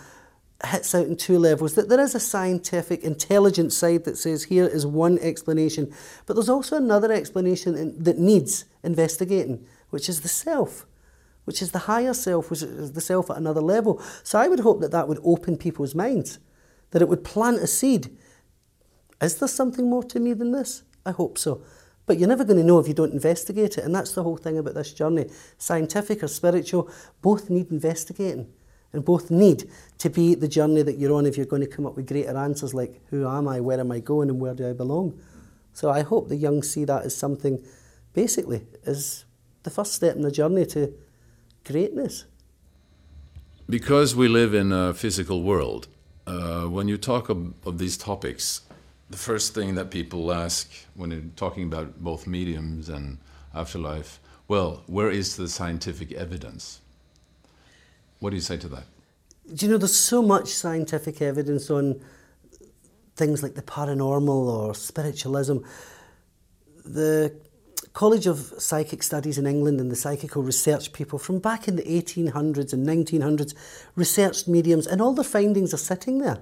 hits 0.66 0.94
out 0.94 1.08
in 1.08 1.16
two 1.16 1.40
levels. 1.40 1.76
That 1.76 1.90
there 1.90 2.00
is 2.00 2.16
a 2.16 2.20
scientific 2.20 3.04
intelligent 3.04 3.72
side 3.72 4.04
that 4.06 4.18
says 4.18 4.46
here 4.46 4.68
is 4.68 4.86
one 4.86 5.18
explanation 5.20 5.94
but 6.26 6.36
there's 6.36 6.50
also 6.50 6.78
another 6.78 7.12
explanation 7.12 7.76
in, 7.76 8.04
that 8.04 8.18
needs 8.18 8.66
investigating 8.84 9.66
which 9.90 10.10
is 10.10 10.22
the 10.22 10.28
self 10.28 10.86
which 11.46 11.62
is 11.62 11.72
the 11.72 11.80
higher 11.80 12.14
self 12.14 12.50
which 12.50 12.62
is 12.62 12.92
the 12.92 13.02
self 13.02 13.30
at 13.30 13.38
another 13.38 13.62
level. 13.62 14.02
So 14.24 14.40
i 14.40 14.48
would 14.48 14.60
hope 14.60 14.82
that 14.82 14.92
that 14.92 15.08
would 15.08 15.20
open 15.24 15.58
people's 15.58 15.96
minds 15.96 16.40
that 16.92 17.02
it 17.02 17.08
would 17.08 17.24
plant 17.24 17.60
a 17.60 17.68
seed. 17.68 18.16
Is 19.22 19.36
there 19.36 19.48
something 19.48 19.90
more 19.90 20.04
to 20.04 20.20
me 20.20 20.34
than 20.34 20.52
this? 20.52 20.84
I 21.06 21.12
hope 21.12 21.38
so. 21.38 21.62
But 22.06 22.18
you're 22.18 22.28
never 22.28 22.44
going 22.44 22.58
to 22.58 22.64
know 22.64 22.80
if 22.80 22.88
you 22.88 22.94
don't 22.94 23.14
investigate 23.14 23.78
it 23.78 23.84
and 23.84 23.94
that's 23.94 24.14
the 24.14 24.24
whole 24.24 24.38
thing 24.38 24.58
about 24.58 24.74
this 24.74 24.94
journey. 24.94 25.30
Scientific 25.58 26.24
or 26.24 26.28
spiritual 26.28 26.90
both 27.22 27.50
need 27.50 27.72
investigating. 27.72 28.52
And 28.94 29.06
both 29.06 29.30
need 29.30 29.70
to 30.00 30.10
be 30.10 30.36
the 30.36 30.48
journey 30.48 30.82
that 30.82 30.98
you're 30.98 31.14
on 31.14 31.26
if 31.26 31.38
you're 31.38 31.46
going 31.46 31.62
to 31.62 31.68
come 31.68 31.86
up 31.86 31.96
with 31.96 32.08
greater 32.08 32.36
answers 32.36 32.74
like 32.74 33.02
who 33.10 33.28
am 33.28 33.48
I, 33.48 33.60
where 33.60 33.80
am 33.80 33.92
I 33.92 34.00
going, 34.00 34.30
and 34.30 34.40
where 34.40 34.54
do 34.54 34.70
I 34.70 34.74
belong. 34.74 35.20
So 35.74 35.90
I 35.90 36.02
hope 36.02 36.28
the 36.28 36.36
young 36.36 36.64
see 36.64 36.86
that 36.86 37.04
as 37.04 37.16
something, 37.16 37.64
basically, 38.14 38.66
as 38.86 39.26
the 39.64 39.70
first 39.70 39.94
step 39.94 40.16
in 40.16 40.22
the 40.22 40.32
journey 40.32 40.66
to 40.68 40.94
greatness. 41.64 42.26
Because 43.70 44.16
we 44.16 44.28
live 44.28 44.54
in 44.54 44.72
a 44.72 44.94
physical 44.94 45.44
world, 45.44 45.88
uh, 46.26 46.64
when 46.64 46.88
you 46.88 46.98
talk 46.98 47.30
of, 47.30 47.54
of 47.66 47.78
these 47.78 47.98
topics, 47.98 48.62
the 49.10 49.18
first 49.18 49.54
thing 49.54 49.76
that 49.76 49.92
people 49.92 50.32
ask 50.32 50.72
when 50.96 51.12
you're 51.12 51.22
talking 51.36 51.64
about 51.64 52.00
both 52.00 52.28
mediums 52.28 52.90
and 52.90 53.18
afterlife, 53.54 54.20
well, 54.48 54.84
where 54.88 55.10
is 55.10 55.36
the 55.36 55.48
scientific 55.48 56.12
evidence? 56.12 56.82
What 58.20 58.32
do 58.32 58.36
you 58.36 58.42
say 58.42 58.58
to 58.58 58.68
that? 58.70 58.84
Do 59.54 59.66
you 59.66 59.72
know 59.72 59.78
there's 59.78 59.96
so 59.96 60.22
much 60.22 60.50
scientific 60.50 61.22
evidence 61.22 61.70
on 61.70 62.02
things 63.20 63.44
like 63.44 63.56
the 63.56 63.62
paranormal 63.62 64.30
or 64.30 64.74
spiritualism. 64.74 65.58
The 66.86 67.36
College 67.92 68.28
of 68.28 68.54
Psychic 68.58 69.04
Studies 69.04 69.38
in 69.38 69.46
England 69.46 69.82
and 69.82 69.92
the 69.92 69.96
psychical 69.96 70.42
research 70.42 70.94
people 70.94 71.20
from 71.20 71.40
back 71.40 71.68
in 71.68 71.76
the 71.76 71.84
1800s 71.84 72.72
and 72.72 72.88
1900s 72.88 73.54
researched 73.96 74.48
mediums, 74.48 74.88
and 74.88 75.02
all 75.02 75.14
the 75.14 75.24
findings 75.24 75.74
are 75.74 75.86
sitting 75.92 76.20
there. 76.20 76.40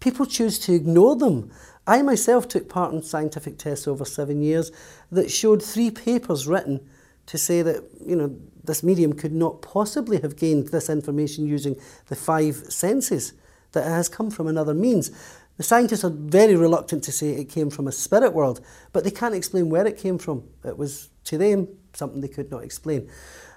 People 0.00 0.24
choose 0.24 0.58
to 0.60 0.72
ignore 0.72 1.16
them. 1.16 1.50
I 1.86 2.00
myself 2.00 2.48
took 2.48 2.70
part 2.70 2.94
in 2.94 3.02
scientific 3.02 3.58
tests 3.58 3.86
over 3.86 4.06
seven 4.06 4.40
years 4.40 4.72
that 5.12 5.30
showed 5.30 5.62
three 5.62 5.90
papers 5.90 6.46
written 6.46 6.88
to 7.30 7.38
say 7.38 7.62
that 7.62 7.84
you 8.04 8.16
know 8.16 8.36
this 8.64 8.82
medium 8.82 9.12
could 9.12 9.32
not 9.32 9.62
possibly 9.62 10.20
have 10.20 10.34
gained 10.36 10.68
this 10.68 10.90
information 10.90 11.46
using 11.46 11.76
the 12.08 12.16
five 12.16 12.56
senses, 12.56 13.34
that 13.70 13.86
it 13.86 13.90
has 13.90 14.08
come 14.08 14.32
from 14.32 14.48
another 14.48 14.74
means. 14.74 15.12
The 15.56 15.62
scientists 15.62 16.02
are 16.02 16.10
very 16.10 16.56
reluctant 16.56 17.04
to 17.04 17.12
say 17.12 17.30
it 17.30 17.48
came 17.48 17.70
from 17.70 17.86
a 17.86 17.92
spirit 17.92 18.32
world, 18.32 18.60
but 18.92 19.04
they 19.04 19.12
can't 19.12 19.34
explain 19.34 19.70
where 19.70 19.86
it 19.86 19.96
came 19.96 20.18
from. 20.18 20.42
It 20.64 20.76
was, 20.76 21.08
to 21.24 21.38
them, 21.38 21.68
something 21.92 22.20
they 22.20 22.28
could 22.28 22.50
not 22.50 22.64
explain. 22.64 23.08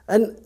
And 0.08 0.40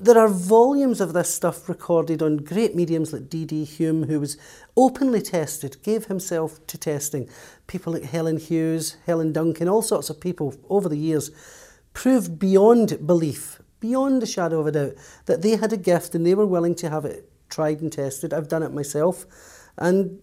there 0.00 0.16
are 0.16 0.28
volumes 0.28 1.02
of 1.02 1.12
this 1.12 1.34
stuff 1.34 1.68
recorded 1.68 2.22
on 2.22 2.38
great 2.38 2.74
mediums 2.74 3.12
like 3.12 3.28
D.D. 3.28 3.68
Home, 3.78 4.04
who 4.04 4.20
was 4.20 4.38
openly 4.74 5.20
tested, 5.20 5.82
gave 5.82 6.06
himself 6.06 6.66
to 6.68 6.78
testing. 6.78 7.28
People 7.66 7.92
like 7.92 8.04
Helen 8.04 8.38
Hughes, 8.38 8.96
Helen 9.04 9.32
Duncan, 9.32 9.68
all 9.68 9.82
sorts 9.82 10.08
of 10.08 10.20
people 10.20 10.54
over 10.70 10.88
the 10.88 10.96
years 10.96 11.30
proved 11.98 12.38
beyond 12.38 13.04
belief, 13.08 13.60
beyond 13.80 14.22
a 14.22 14.26
shadow 14.26 14.60
of 14.60 14.68
a 14.68 14.70
doubt, 14.70 14.92
that 15.26 15.42
they 15.42 15.56
had 15.56 15.72
a 15.72 15.76
gift 15.76 16.14
and 16.14 16.24
they 16.24 16.32
were 16.32 16.46
willing 16.46 16.76
to 16.76 16.88
have 16.88 17.04
it 17.04 17.28
tried 17.48 17.80
and 17.80 17.92
tested. 17.92 18.32
I've 18.32 18.46
done 18.46 18.62
it 18.62 18.72
myself. 18.72 19.26
And 19.76 20.20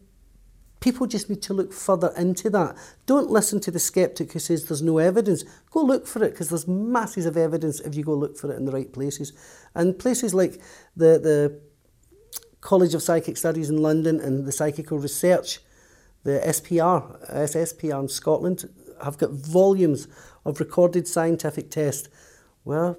people 0.79 1.05
just 1.05 1.29
need 1.29 1.41
to 1.41 1.53
look 1.53 1.73
further 1.73 2.13
into 2.15 2.49
that. 2.51 2.77
Don't 3.05 3.29
listen 3.29 3.59
to 3.59 3.71
the 3.71 3.79
skeptic 3.79 4.31
who 4.31 4.39
says 4.39 4.69
there's 4.69 4.81
no 4.81 4.99
evidence. 4.99 5.43
Go 5.69 5.81
look 5.81 6.07
for 6.07 6.23
it 6.23 6.31
because 6.31 6.47
there's 6.47 6.65
masses 6.65 7.25
of 7.25 7.35
evidence 7.35 7.81
if 7.81 7.93
you 7.93 8.05
go 8.05 8.13
look 8.13 8.37
for 8.37 8.49
it 8.53 8.55
in 8.55 8.63
the 8.63 8.71
right 8.71 8.93
places. 8.93 9.33
And 9.75 9.99
places 9.99 10.33
like 10.33 10.61
the, 10.95 11.19
the 11.19 11.59
College 12.61 12.93
of 12.93 13.03
Psychic 13.03 13.35
Studies 13.35 13.69
in 13.69 13.81
London 13.81 14.21
and 14.21 14.45
the 14.45 14.53
Psychical 14.53 14.97
Research, 14.97 15.59
the 16.23 16.41
SPR, 16.45 17.29
SSPR 17.29 17.99
in 17.99 18.07
Scotland, 18.07 18.69
have 19.03 19.17
got 19.17 19.31
volumes 19.31 20.07
of 20.45 20.59
recorded 20.59 21.07
scientific 21.07 21.69
tests 21.69 22.09
where 22.63 22.97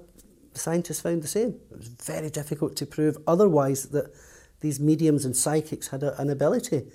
scientists 0.53 1.01
found 1.01 1.21
the 1.21 1.27
same. 1.27 1.59
It 1.71 1.77
was 1.77 1.87
very 1.87 2.29
difficult 2.29 2.75
to 2.77 2.85
prove 2.85 3.17
otherwise 3.27 3.89
that 3.89 4.13
these 4.59 4.79
mediums 4.79 5.25
and 5.25 5.35
psychics 5.35 5.89
had 5.89 6.03
a, 6.03 6.19
an 6.19 6.29
ability 6.29 6.87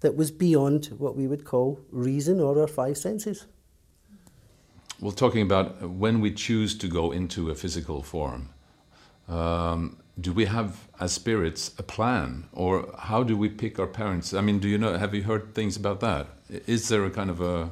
that 0.00 0.16
was 0.16 0.30
beyond 0.30 0.86
what 0.98 1.16
we 1.16 1.26
would 1.26 1.44
call 1.44 1.80
reason 1.90 2.40
or 2.40 2.60
our 2.60 2.66
five 2.66 2.98
senses. 2.98 3.46
Well, 5.00 5.12
talking 5.12 5.42
about 5.42 5.90
when 5.90 6.20
we 6.20 6.32
choose 6.32 6.76
to 6.78 6.88
go 6.88 7.12
into 7.12 7.50
a 7.50 7.54
physical 7.54 8.02
form, 8.02 8.50
um, 9.28 9.98
do 10.18 10.32
we 10.32 10.46
have 10.46 10.88
as 11.00 11.12
spirits 11.12 11.72
a 11.78 11.82
plan, 11.82 12.48
or 12.52 12.94
how 12.98 13.22
do 13.22 13.36
we 13.36 13.48
pick 13.50 13.78
our 13.78 13.86
parents? 13.86 14.32
I 14.32 14.40
mean, 14.40 14.58
do 14.58 14.68
you 14.68 14.78
know? 14.78 14.96
Have 14.96 15.14
you 15.14 15.24
heard 15.24 15.54
things 15.54 15.76
about 15.76 16.00
that? 16.00 16.28
Is 16.48 16.88
there 16.88 17.04
a 17.04 17.10
kind 17.10 17.28
of 17.28 17.40
a 17.40 17.70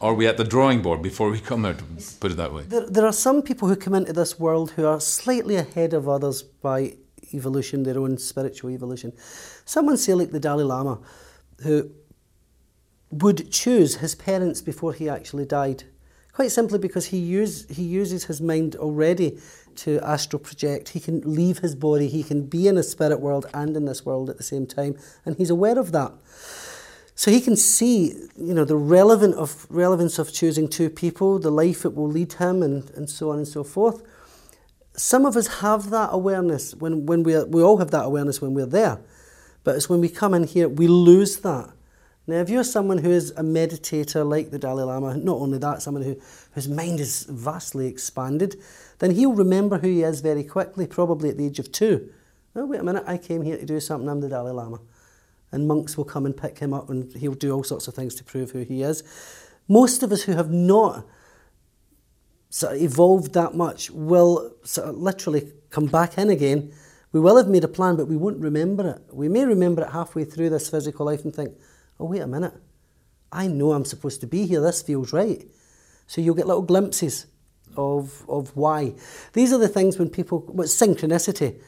are 0.00 0.14
we 0.14 0.26
at 0.26 0.36
the 0.36 0.44
drawing 0.44 0.82
board 0.82 1.02
before 1.02 1.30
we 1.30 1.38
come 1.38 1.64
out, 1.64 1.80
put 2.20 2.32
it 2.32 2.36
that 2.36 2.52
way? 2.52 2.62
There, 2.64 2.88
there 2.88 3.06
are 3.06 3.12
some 3.12 3.42
people 3.42 3.68
who 3.68 3.76
come 3.76 3.94
into 3.94 4.12
this 4.12 4.38
world 4.38 4.72
who 4.72 4.86
are 4.86 5.00
slightly 5.00 5.56
ahead 5.56 5.94
of 5.94 6.08
others 6.08 6.42
by 6.42 6.96
evolution, 7.32 7.84
their 7.84 7.98
own 7.98 8.18
spiritual 8.18 8.70
evolution. 8.70 9.12
Someone 9.64 9.96
say 9.96 10.14
like 10.14 10.30
the 10.30 10.40
Dalai 10.40 10.64
Lama, 10.64 10.98
who 11.62 11.90
would 13.10 13.50
choose 13.52 13.96
his 13.96 14.14
parents 14.14 14.60
before 14.60 14.92
he 14.92 15.08
actually 15.08 15.46
died. 15.46 15.84
Quite 16.32 16.52
simply 16.52 16.78
because 16.78 17.06
he, 17.06 17.18
use, 17.18 17.68
he 17.68 17.82
uses 17.82 18.24
his 18.24 18.40
mind 18.40 18.76
already 18.76 19.38
to 19.76 20.00
astral 20.00 20.40
project. 20.40 20.90
He 20.90 21.00
can 21.00 21.20
leave 21.22 21.58
his 21.58 21.74
body, 21.74 22.08
he 22.08 22.22
can 22.22 22.46
be 22.46 22.68
in 22.68 22.76
a 22.76 22.82
spirit 22.82 23.20
world 23.20 23.46
and 23.54 23.76
in 23.76 23.86
this 23.86 24.04
world 24.04 24.30
at 24.30 24.36
the 24.36 24.42
same 24.42 24.66
time, 24.66 24.96
and 25.24 25.36
he's 25.36 25.50
aware 25.50 25.78
of 25.78 25.92
that. 25.92 26.12
So 27.18 27.32
he 27.32 27.40
can 27.40 27.56
see, 27.56 28.14
you 28.36 28.54
know, 28.54 28.64
the 28.64 28.76
relevant 28.76 29.34
of 29.34 29.66
relevance 29.70 30.20
of 30.20 30.32
choosing 30.32 30.68
two 30.68 30.88
people, 30.88 31.40
the 31.40 31.50
life 31.50 31.84
it 31.84 31.96
will 31.96 32.06
lead 32.06 32.34
him, 32.34 32.62
and, 32.62 32.88
and 32.90 33.10
so 33.10 33.32
on 33.32 33.38
and 33.38 33.48
so 33.48 33.64
forth. 33.64 34.04
Some 34.92 35.26
of 35.26 35.36
us 35.36 35.58
have 35.58 35.90
that 35.90 36.10
awareness 36.12 36.76
when, 36.76 37.06
when 37.06 37.24
we 37.24 37.36
we 37.42 37.60
all 37.60 37.78
have 37.78 37.90
that 37.90 38.04
awareness 38.04 38.40
when 38.40 38.54
we're 38.54 38.66
there, 38.66 39.00
but 39.64 39.74
it's 39.74 39.88
when 39.88 40.00
we 40.00 40.08
come 40.08 40.32
in 40.32 40.44
here 40.44 40.68
we 40.68 40.86
lose 40.86 41.38
that. 41.38 41.68
Now, 42.28 42.36
if 42.36 42.48
you're 42.48 42.62
someone 42.62 42.98
who 42.98 43.10
is 43.10 43.32
a 43.32 43.42
meditator 43.42 44.24
like 44.24 44.52
the 44.52 44.58
Dalai 44.60 44.84
Lama, 44.84 45.16
not 45.16 45.38
only 45.38 45.58
that, 45.58 45.82
someone 45.82 46.04
who, 46.04 46.20
whose 46.52 46.68
mind 46.68 47.00
is 47.00 47.24
vastly 47.24 47.88
expanded, 47.88 48.62
then 49.00 49.10
he'll 49.10 49.32
remember 49.32 49.78
who 49.78 49.88
he 49.88 50.04
is 50.04 50.20
very 50.20 50.44
quickly, 50.44 50.86
probably 50.86 51.30
at 51.30 51.36
the 51.36 51.46
age 51.46 51.58
of 51.58 51.72
two. 51.72 52.10
Oh, 52.54 52.66
wait 52.66 52.78
a 52.78 52.84
minute, 52.84 53.02
I 53.08 53.18
came 53.18 53.42
here 53.42 53.56
to 53.56 53.66
do 53.66 53.80
something, 53.80 54.08
I'm 54.08 54.20
the 54.20 54.28
Dalai 54.28 54.52
Lama. 54.52 54.78
And 55.50 55.66
monks 55.66 55.96
will 55.96 56.04
come 56.04 56.26
and 56.26 56.36
pick 56.36 56.58
him 56.58 56.74
up 56.74 56.90
and 56.90 57.12
he'll 57.14 57.34
do 57.34 57.52
all 57.52 57.64
sorts 57.64 57.88
of 57.88 57.94
things 57.94 58.14
to 58.16 58.24
prove 58.24 58.50
who 58.50 58.60
he 58.60 58.82
is. 58.82 59.02
Most 59.66 60.02
of 60.02 60.12
us 60.12 60.22
who 60.22 60.32
have 60.32 60.50
not 60.50 61.06
sort 62.50 62.76
of 62.76 62.82
evolved 62.82 63.34
that 63.34 63.54
much 63.54 63.90
will 63.90 64.54
sort 64.64 64.88
of 64.88 64.96
literally 64.96 65.52
come 65.70 65.86
back 65.86 66.18
in 66.18 66.30
again. 66.30 66.72
We 67.12 67.20
will 67.20 67.36
have 67.36 67.48
made 67.48 67.64
a 67.64 67.68
plan, 67.68 67.96
but 67.96 68.08
we 68.08 68.16
won't 68.16 68.38
remember 68.38 68.88
it. 68.88 69.14
We 69.14 69.28
may 69.28 69.44
remember 69.44 69.82
it 69.82 69.90
halfway 69.90 70.24
through 70.24 70.50
this 70.50 70.68
physical 70.68 71.06
life 71.06 71.24
and 71.24 71.34
think, 71.34 71.56
oh, 71.98 72.06
wait 72.06 72.20
a 72.20 72.26
minute, 72.26 72.54
I 73.32 73.46
know 73.46 73.72
I'm 73.72 73.84
supposed 73.84 74.20
to 74.22 74.26
be 74.26 74.46
here, 74.46 74.60
this 74.60 74.82
feels 74.82 75.12
right. 75.12 75.46
So 76.06 76.20
you'll 76.20 76.34
get 76.34 76.46
little 76.46 76.62
glimpses 76.62 77.26
of, 77.76 78.24
of 78.28 78.56
why. 78.56 78.94
These 79.34 79.52
are 79.52 79.58
the 79.58 79.68
things 79.68 79.98
when 79.98 80.08
people, 80.08 80.40
what's 80.40 80.74
synchronicity? 80.74 81.60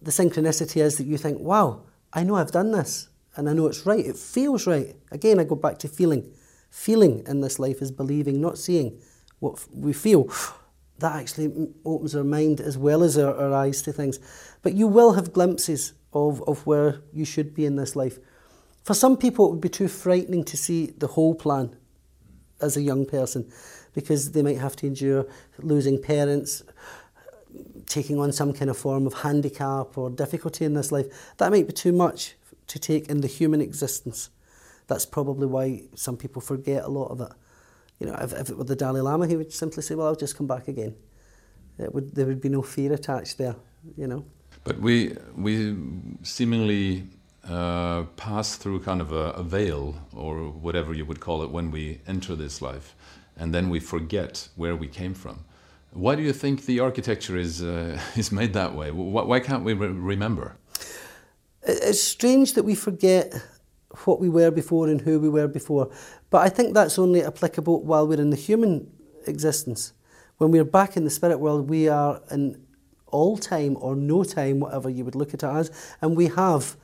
The 0.00 0.10
synchronicity 0.10 0.80
is 0.80 0.96
that 0.96 1.04
you 1.04 1.18
think, 1.18 1.40
wow, 1.40 1.82
I 2.12 2.24
know 2.24 2.36
I've 2.36 2.50
done 2.50 2.72
this 2.72 3.08
and 3.36 3.48
I 3.48 3.52
know 3.52 3.66
it's 3.66 3.86
right. 3.86 4.04
It 4.04 4.16
feels 4.16 4.66
right. 4.66 4.94
Again, 5.10 5.38
I 5.40 5.44
go 5.44 5.54
back 5.54 5.78
to 5.80 5.88
feeling. 5.88 6.32
Feeling 6.70 7.22
in 7.26 7.40
this 7.40 7.58
life 7.58 7.80
is 7.82 7.90
believing, 7.90 8.40
not 8.40 8.58
seeing 8.58 8.98
what 9.40 9.64
we 9.72 9.92
feel. 9.92 10.28
That 10.98 11.16
actually 11.16 11.68
opens 11.84 12.14
our 12.14 12.22
mind 12.22 12.60
as 12.60 12.78
well 12.78 13.02
as 13.02 13.18
our, 13.18 13.34
our 13.34 13.52
eyes 13.52 13.82
to 13.82 13.92
things. 13.92 14.20
But 14.62 14.74
you 14.74 14.86
will 14.86 15.14
have 15.14 15.32
glimpses 15.32 15.94
of, 16.12 16.40
of 16.46 16.64
where 16.64 17.00
you 17.12 17.24
should 17.24 17.56
be 17.56 17.66
in 17.66 17.74
this 17.74 17.96
life. 17.96 18.20
For 18.84 18.94
some 18.94 19.16
people, 19.16 19.46
it 19.46 19.50
would 19.50 19.60
be 19.60 19.68
too 19.68 19.88
frightening 19.88 20.44
to 20.44 20.56
see 20.56 20.86
the 20.96 21.08
whole 21.08 21.34
plan 21.34 21.74
as 22.60 22.76
a 22.76 22.82
young 22.82 23.04
person 23.04 23.50
because 23.94 24.30
they 24.30 24.42
might 24.42 24.58
have 24.58 24.76
to 24.76 24.86
endure 24.86 25.26
losing 25.58 26.00
parents, 26.00 26.62
taking 27.86 28.20
on 28.20 28.30
some 28.30 28.52
kind 28.52 28.70
of 28.70 28.76
form 28.76 29.06
of 29.06 29.14
handicap 29.14 29.98
or 29.98 30.08
difficulty 30.08 30.64
in 30.64 30.74
this 30.74 30.92
life. 30.92 31.34
That 31.38 31.50
might 31.50 31.66
be 31.66 31.72
too 31.72 31.92
much 31.92 32.36
to 32.68 32.78
take 32.78 33.08
in 33.08 33.20
the 33.20 33.28
human 33.28 33.60
existence. 33.60 34.30
That's 34.86 35.06
probably 35.06 35.46
why 35.46 35.82
some 35.94 36.16
people 36.16 36.42
forget 36.42 36.84
a 36.84 36.88
lot 36.88 37.06
of 37.06 37.20
it. 37.20 37.32
You 37.98 38.06
know, 38.06 38.14
if, 38.20 38.32
if 38.32 38.50
it 38.50 38.58
were 38.58 38.64
the 38.64 38.76
Dalai 38.76 39.00
Lama, 39.00 39.26
he 39.26 39.36
would 39.36 39.52
simply 39.52 39.82
say, 39.82 39.94
well, 39.94 40.08
I'll 40.08 40.16
just 40.16 40.36
come 40.36 40.46
back 40.46 40.68
again. 40.68 40.94
It 41.78 41.94
would, 41.94 42.14
there 42.14 42.26
would 42.26 42.40
be 42.40 42.48
no 42.48 42.62
fear 42.62 42.92
attached 42.92 43.38
there, 43.38 43.56
you 43.96 44.06
know. 44.06 44.24
But 44.64 44.78
we, 44.78 45.16
we 45.36 45.76
seemingly 46.22 47.08
uh, 47.48 48.04
pass 48.16 48.56
through 48.56 48.80
kind 48.80 49.00
of 49.00 49.12
a, 49.12 49.32
a, 49.32 49.42
veil 49.42 49.96
or 50.14 50.50
whatever 50.50 50.94
you 50.94 51.04
would 51.04 51.20
call 51.20 51.42
it 51.42 51.50
when 51.50 51.70
we 51.70 52.00
enter 52.06 52.36
this 52.36 52.62
life, 52.62 52.94
and 53.36 53.52
then 53.52 53.68
we 53.68 53.80
forget 53.80 54.48
where 54.54 54.76
we 54.76 54.86
came 54.86 55.14
from. 55.14 55.44
Why 55.92 56.14
do 56.14 56.22
you 56.22 56.32
think 56.32 56.66
the 56.66 56.80
architecture 56.80 57.36
is 57.36 57.62
uh, 57.62 58.00
is 58.16 58.30
made 58.30 58.52
that 58.52 58.74
way? 58.74 58.90
Why 58.90 59.22
why 59.22 59.40
can't 59.40 59.64
we 59.64 59.72
re 59.72 59.88
remember? 59.88 60.56
It's 61.64 62.02
strange 62.02 62.54
that 62.54 62.64
we 62.64 62.74
forget 62.74 63.32
what 64.04 64.20
we 64.20 64.28
were 64.28 64.50
before 64.50 64.88
and 64.88 65.00
who 65.00 65.20
we 65.20 65.28
were 65.28 65.46
before, 65.46 65.90
but 66.30 66.38
I 66.38 66.48
think 66.48 66.74
that's 66.74 66.98
only 66.98 67.22
applicable 67.22 67.82
while 67.82 68.06
we're 68.06 68.20
in 68.20 68.30
the 68.30 68.36
human 68.36 68.90
existence. 69.26 69.92
When 70.38 70.50
we're 70.50 70.64
back 70.64 70.96
in 70.96 71.04
the 71.04 71.10
spirit 71.10 71.38
world, 71.38 71.68
we 71.68 71.88
are 71.88 72.20
in 72.30 72.60
all 73.06 73.36
time 73.36 73.76
or 73.80 73.94
no 73.94 74.24
time, 74.24 74.60
whatever 74.60 74.88
you 74.90 75.04
would 75.04 75.14
look 75.14 75.34
at 75.34 75.42
it 75.42 75.46
as, 75.46 75.70
and 76.00 76.16
we 76.16 76.28
have 76.28 76.76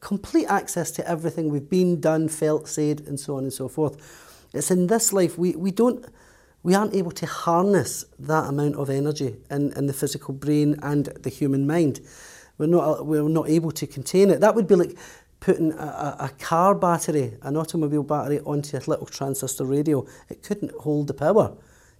complete 0.00 0.46
access 0.46 0.90
to 0.92 1.08
everything 1.08 1.50
we've 1.50 1.68
been, 1.68 2.00
done, 2.00 2.28
felt, 2.28 2.68
said, 2.68 3.00
and 3.00 3.18
so 3.20 3.36
on 3.36 3.42
and 3.44 3.52
so 3.52 3.68
forth. 3.68 3.96
It's 4.54 4.70
in 4.70 4.86
this 4.86 5.12
life 5.12 5.36
we, 5.36 5.56
we 5.56 5.70
don't 5.70 6.06
we 6.62 6.74
aren't 6.74 6.94
able 6.94 7.10
to 7.10 7.26
harness 7.26 8.04
that 8.20 8.44
amount 8.44 8.76
of 8.76 8.88
energy 8.88 9.36
in, 9.50 9.72
in 9.72 9.86
the 9.86 9.92
physical 9.92 10.32
brain 10.32 10.76
and 10.82 11.06
the 11.06 11.28
human 11.28 11.66
mind. 11.66 12.00
We're 12.62 12.68
not, 12.68 13.06
we're 13.06 13.28
not 13.28 13.48
able 13.48 13.72
to 13.72 13.88
contain 13.88 14.30
it. 14.30 14.38
That 14.40 14.54
would 14.54 14.68
be 14.68 14.76
like 14.76 14.96
putting 15.40 15.72
a, 15.72 16.16
a 16.20 16.30
car 16.38 16.76
battery, 16.76 17.36
an 17.42 17.56
automobile 17.56 18.04
battery, 18.04 18.38
onto 18.38 18.76
a 18.76 18.82
little 18.86 19.06
transistor 19.06 19.64
radio. 19.64 20.06
It 20.28 20.44
couldn't 20.44 20.70
hold 20.70 21.08
the 21.08 21.14
power. 21.14 21.56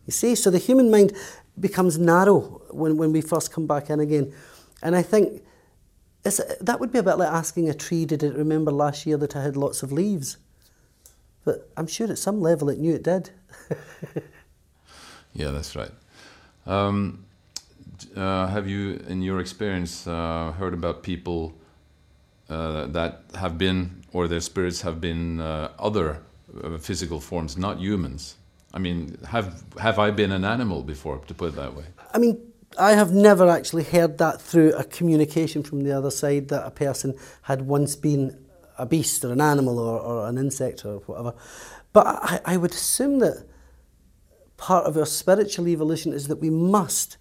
You 0.06 0.12
see, 0.12 0.36
so 0.36 0.50
the 0.50 0.58
human 0.58 0.88
mind 0.88 1.14
becomes 1.58 1.98
narrow 1.98 2.62
when, 2.70 2.96
when 2.96 3.10
we 3.10 3.22
first 3.22 3.52
come 3.52 3.66
back 3.66 3.90
in 3.90 3.98
again. 3.98 4.32
And 4.84 4.94
I 4.94 5.02
think 5.02 5.42
it's, 6.24 6.40
that 6.60 6.78
would 6.78 6.92
be 6.92 7.00
a 7.00 7.02
bit 7.02 7.18
like 7.18 7.32
asking 7.32 7.68
a 7.68 7.74
tree, 7.74 8.04
did 8.04 8.22
it 8.22 8.36
remember 8.36 8.70
last 8.70 9.04
year 9.04 9.16
that 9.16 9.34
I 9.34 9.42
had 9.42 9.56
lots 9.56 9.82
of 9.82 9.90
leaves? 9.90 10.36
But 11.44 11.68
I'm 11.76 11.88
sure 11.88 12.08
at 12.08 12.18
some 12.18 12.40
level 12.40 12.68
it 12.68 12.78
knew 12.78 12.94
it 12.94 13.02
did. 13.02 13.30
yeah, 15.32 15.50
that's 15.50 15.74
right. 15.74 15.90
Um, 16.66 17.24
have 18.14 18.68
you, 18.68 19.02
in 19.08 19.22
your 19.22 19.40
experience, 19.40 20.06
uh, 20.06 20.52
heard 20.58 20.74
about 20.74 21.02
people 21.02 21.54
uh, 22.48 22.86
that 22.86 23.22
have 23.34 23.56
been, 23.56 24.02
or 24.12 24.28
their 24.28 24.40
spirits 24.40 24.82
have 24.82 25.00
been 25.00 25.40
uh, 25.40 25.70
other 25.78 26.22
uh, 26.62 26.78
physical 26.78 27.20
forms, 27.20 27.56
not 27.56 27.78
humans? 27.78 28.36
I 28.74 28.78
mean, 28.78 29.18
have 29.28 29.62
have 29.78 29.98
I 29.98 30.10
been 30.10 30.32
an 30.32 30.44
animal 30.44 30.82
before, 30.82 31.18
to 31.26 31.34
put 31.34 31.48
it 31.52 31.56
that 31.56 31.74
way? 31.74 31.84
I 32.14 32.18
mean, 32.18 32.40
I 32.78 32.92
have 32.92 33.12
never 33.12 33.48
actually 33.48 33.84
heard 33.84 34.18
that 34.18 34.40
through 34.40 34.72
a 34.74 34.84
communication 34.84 35.62
from 35.62 35.84
the 35.84 35.92
other 35.92 36.10
side 36.10 36.48
that 36.48 36.66
a 36.66 36.70
person 36.70 37.14
had 37.42 37.62
once 37.62 37.96
been 37.96 38.38
a 38.78 38.86
beast 38.86 39.24
or 39.24 39.32
an 39.32 39.40
animal 39.40 39.78
or, 39.78 40.00
or 40.00 40.28
an 40.28 40.38
insect 40.38 40.84
or 40.84 40.98
whatever. 41.00 41.34
But 41.92 42.06
I, 42.06 42.40
I 42.44 42.56
would 42.56 42.72
assume 42.72 43.18
that 43.18 43.46
part 44.56 44.86
of 44.86 44.96
our 44.96 45.06
spiritual 45.06 45.68
evolution 45.68 46.12
is 46.12 46.28
that 46.28 46.40
we 46.40 46.50
must 46.50 47.18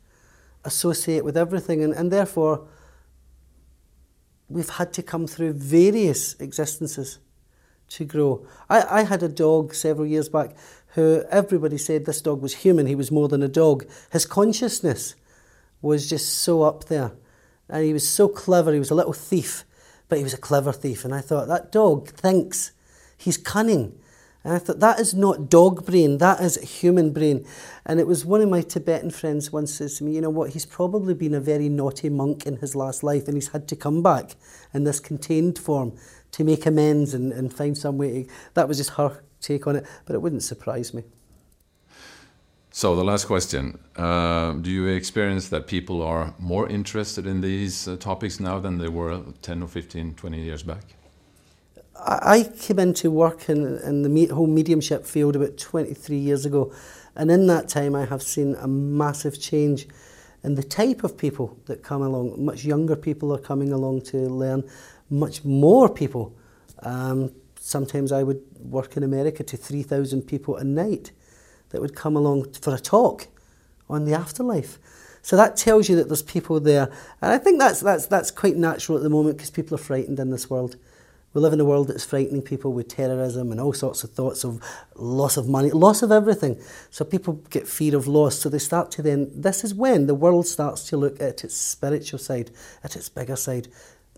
associate 0.63 1.25
with 1.25 1.37
everything, 1.37 1.83
and, 1.83 1.93
and 1.93 2.11
therefore 2.11 2.67
we've 4.49 4.69
had 4.69 4.93
to 4.93 5.03
come 5.03 5.27
through 5.27 5.53
various 5.53 6.35
existences 6.39 7.19
to 7.89 8.05
grow. 8.05 8.45
I, 8.69 8.99
I 8.99 9.03
had 9.03 9.23
a 9.23 9.29
dog 9.29 9.73
several 9.73 10.05
years 10.05 10.29
back 10.29 10.55
who 10.93 11.23
everybody 11.29 11.77
said 11.77 12.05
this 12.05 12.21
dog 12.21 12.41
was 12.41 12.55
human, 12.55 12.85
he 12.85 12.95
was 12.95 13.11
more 13.11 13.27
than 13.27 13.41
a 13.43 13.47
dog. 13.47 13.85
His 14.11 14.25
consciousness 14.25 15.15
was 15.81 16.09
just 16.09 16.39
so 16.39 16.63
up 16.63 16.85
there. 16.85 17.13
And 17.69 17.85
he 17.85 17.93
was 17.93 18.07
so 18.07 18.27
clever, 18.27 18.73
he 18.73 18.79
was 18.79 18.91
a 18.91 18.95
little 18.95 19.13
thief, 19.13 19.63
but 20.09 20.17
he 20.17 20.23
was 20.23 20.33
a 20.33 20.37
clever 20.37 20.73
thief. 20.73 21.05
And 21.05 21.13
I 21.13 21.21
thought, 21.21 21.47
that 21.47 21.71
dog 21.71 22.09
thinks, 22.09 22.71
he's 23.17 23.37
cunning. 23.37 23.97
And 24.43 24.53
I 24.53 24.57
thought, 24.57 24.79
that 24.79 24.99
is 24.99 25.13
not 25.13 25.49
dog 25.49 25.85
brain, 25.85 26.17
that 26.17 26.41
is 26.41 26.55
human 26.79 27.13
brain. 27.13 27.45
And 27.85 27.99
it 27.99 28.07
was 28.07 28.25
one 28.25 28.41
of 28.41 28.49
my 28.49 28.61
Tibetan 28.61 29.11
friends 29.11 29.51
once 29.51 29.73
says 29.73 29.97
to 29.97 30.03
me, 30.03 30.15
you 30.15 30.21
know 30.21 30.31
what, 30.31 30.51
he's 30.51 30.65
probably 30.65 31.13
been 31.13 31.35
a 31.35 31.39
very 31.39 31.69
naughty 31.69 32.09
monk 32.09 32.47
in 32.47 32.57
his 32.57 32.75
last 32.75 33.03
life 33.03 33.27
and 33.27 33.35
he's 33.37 33.49
had 33.49 33.67
to 33.67 33.75
come 33.75 34.01
back 34.01 34.31
in 34.73 34.83
this 34.83 34.99
contained 34.99 35.59
form 35.59 35.95
to 36.31 36.43
make 36.43 36.65
amends 36.65 37.13
and, 37.13 37.31
and 37.31 37.53
find 37.53 37.77
some 37.77 37.97
way. 37.97 38.25
That 38.55 38.67
was 38.67 38.77
just 38.77 38.91
her 38.91 39.23
take 39.41 39.67
on 39.67 39.75
it, 39.75 39.85
but 40.05 40.15
it 40.15 40.21
wouldn't 40.21 40.43
surprise 40.43 40.93
me. 40.93 41.03
So 42.73 42.95
the 42.95 43.03
last 43.03 43.25
question: 43.25 43.77
uh, 43.97 44.53
Do 44.53 44.71
you 44.71 44.87
experience 44.87 45.49
that 45.49 45.67
people 45.67 46.01
are 46.01 46.33
more 46.39 46.69
interested 46.69 47.27
in 47.27 47.41
these 47.41 47.85
uh, 47.85 47.97
topics 47.97 48.39
now 48.39 48.59
than 48.59 48.77
they 48.77 48.87
were 48.87 49.21
10 49.41 49.61
or 49.61 49.67
15, 49.67 50.13
20 50.15 50.41
years 50.41 50.63
back? 50.63 50.83
I 52.03 52.49
came 52.59 52.79
into 52.79 53.11
work 53.11 53.49
in, 53.49 53.77
in 53.79 54.01
the 54.01 54.09
me 54.09 54.27
whole 54.27 54.47
mediumship 54.47 55.05
field 55.05 55.35
about 55.35 55.57
23 55.57 56.17
years 56.17 56.45
ago, 56.45 56.73
and 57.15 57.29
in 57.29 57.47
that 57.47 57.69
time 57.69 57.95
I 57.95 58.05
have 58.05 58.23
seen 58.23 58.55
a 58.55 58.67
massive 58.67 59.39
change 59.39 59.87
in 60.43 60.55
the 60.55 60.63
type 60.63 61.03
of 61.03 61.17
people 61.17 61.57
that 61.65 61.83
come 61.83 62.01
along. 62.01 62.43
Much 62.43 62.65
younger 62.65 62.95
people 62.95 63.33
are 63.33 63.39
coming 63.39 63.71
along 63.71 64.01
to 64.01 64.17
learn, 64.17 64.67
much 65.09 65.43
more 65.43 65.87
people. 65.89 66.35
Um, 66.79 67.31
sometimes 67.59 68.11
I 68.11 68.23
would 68.23 68.41
work 68.59 68.97
in 68.97 69.03
America 69.03 69.43
to 69.43 69.57
3,000 69.57 70.23
people 70.23 70.55
a 70.55 70.63
night 70.63 71.11
that 71.69 71.81
would 71.81 71.95
come 71.95 72.15
along 72.15 72.53
for 72.53 72.73
a 72.73 72.79
talk 72.79 73.27
on 73.89 74.05
the 74.05 74.13
afterlife. 74.13 74.79
So 75.21 75.35
that 75.35 75.55
tells 75.55 75.87
you 75.87 75.95
that 75.97 76.07
there's 76.07 76.23
people 76.23 76.59
there. 76.59 76.91
And 77.21 77.31
I 77.31 77.37
think 77.37 77.59
that's, 77.59 77.81
that's, 77.81 78.07
that's 78.07 78.31
quite 78.31 78.55
natural 78.55 78.97
at 78.97 79.03
the 79.03 79.09
moment 79.09 79.37
because 79.37 79.51
people 79.51 79.75
are 79.75 79.77
frightened 79.77 80.19
in 80.19 80.31
this 80.31 80.49
world. 80.49 80.77
We 81.33 81.39
live 81.39 81.53
in 81.53 81.61
a 81.61 81.65
world 81.65 81.87
that's 81.87 82.03
frightening 82.03 82.41
people 82.41 82.73
with 82.73 82.89
terrorism 82.89 83.51
and 83.51 83.61
all 83.61 83.71
sorts 83.71 84.03
of 84.03 84.11
thoughts 84.11 84.43
of 84.43 84.61
loss 84.95 85.37
of 85.37 85.47
money, 85.47 85.71
loss 85.71 86.01
of 86.01 86.11
everything. 86.11 86.61
So 86.89 87.05
people 87.05 87.35
get 87.49 87.69
fear 87.69 87.95
of 87.95 88.05
loss. 88.05 88.37
So 88.37 88.49
they 88.49 88.59
start 88.59 88.91
to 88.91 89.01
then, 89.01 89.31
this 89.33 89.63
is 89.63 89.73
when 89.73 90.07
the 90.07 90.15
world 90.15 90.45
starts 90.45 90.83
to 90.89 90.97
look 90.97 91.21
at 91.21 91.45
its 91.45 91.55
spiritual 91.55 92.19
side, 92.19 92.51
at 92.83 92.97
its 92.97 93.07
bigger 93.07 93.37
side. 93.37 93.69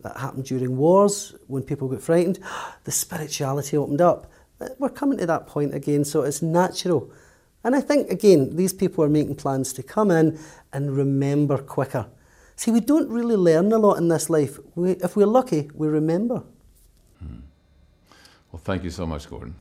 That 0.01 0.17
happened 0.17 0.45
during 0.45 0.75
wars 0.75 1.35
when 1.45 1.61
people 1.61 1.87
got 1.87 2.01
frightened. 2.01 2.39
The 2.83 2.91
spirituality 2.91 3.77
opened 3.77 4.01
up. 4.01 4.31
Uh, 4.59 4.69
we're 4.79 4.89
coming 4.89 5.19
to 5.19 5.25
that 5.27 5.47
point 5.47 5.73
again, 5.73 6.03
so 6.03 6.23
it's 6.23 6.41
natural. 6.41 7.11
And 7.63 7.75
I 7.75 7.81
think, 7.81 8.09
again, 8.09 8.55
these 8.55 8.73
people 8.73 9.03
are 9.03 9.09
making 9.09 9.35
plans 9.35 9.71
to 9.73 9.83
come 9.83 10.11
in 10.11 10.37
and 10.73 10.97
remember 10.97 11.59
quicker. 11.59 12.07
See, 12.55 12.71
we 12.71 12.81
don't 12.81 13.09
really 13.09 13.35
learn 13.35 13.71
a 13.71 13.77
lot 13.77 13.97
in 13.97 14.09
this 14.09 14.29
life. 14.29 14.59
We, 14.75 14.91
if 14.91 15.15
we're 15.15 15.27
lucky, 15.27 15.69
we 15.73 15.87
remember. 15.87 16.43
Well, 18.53 18.61
thank 18.61 18.83
you 18.83 18.91
so 18.91 19.07
much, 19.07 19.29
Gordon. 19.29 19.55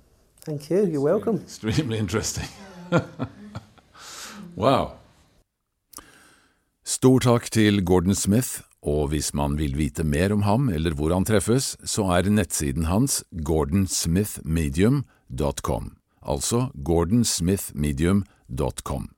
Thank 0.44 0.70
you. 0.70 0.84
You're 0.84 1.00
welcome. 1.00 1.40
Extremely 1.40 1.98
interesting. 1.98 2.48
wow. 4.56 4.92
Stor 6.84 7.20
takk 7.24 7.50
til 7.50 7.84
Gordon 7.86 8.14
Smith, 8.14 8.60
og 8.82 9.08
hvis 9.14 9.34
man 9.34 9.56
vil 9.56 9.78
vite 9.78 10.04
mer 10.04 10.32
om 10.34 10.42
ham 10.42 10.68
eller 10.68 10.94
hvor 10.98 11.14
han 11.14 11.24
treffes, 11.24 11.76
så 11.88 12.02
er 12.18 12.22
nettsiden 12.28 12.84
hans 12.90 13.24
gordonsmithmedium.com, 13.32 15.96
altså 16.20 16.68
gordonsmithmedium.com. 16.84 19.08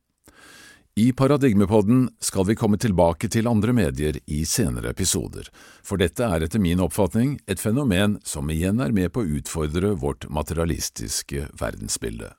I 0.97 1.13
Paradigmepodden 1.13 2.07
skal 2.23 2.47
vi 2.47 2.55
komme 2.55 2.79
tilbake 2.79 3.27
til 3.29 3.49
andre 3.51 3.75
medier 3.75 4.21
i 4.31 4.45
senere 4.47 4.93
episoder, 4.95 5.49
for 5.83 5.99
dette 5.99 6.23
er 6.23 6.47
etter 6.47 6.63
min 6.63 6.83
oppfatning 6.85 7.41
et 7.51 7.59
fenomen 7.59 8.21
som 8.23 8.53
igjen 8.55 8.79
er 8.79 8.95
med 8.95 9.11
på 9.11 9.25
å 9.25 9.35
utfordre 9.41 9.97
vårt 9.99 10.29
materialistiske 10.31 11.49
verdensbilde 11.59 12.31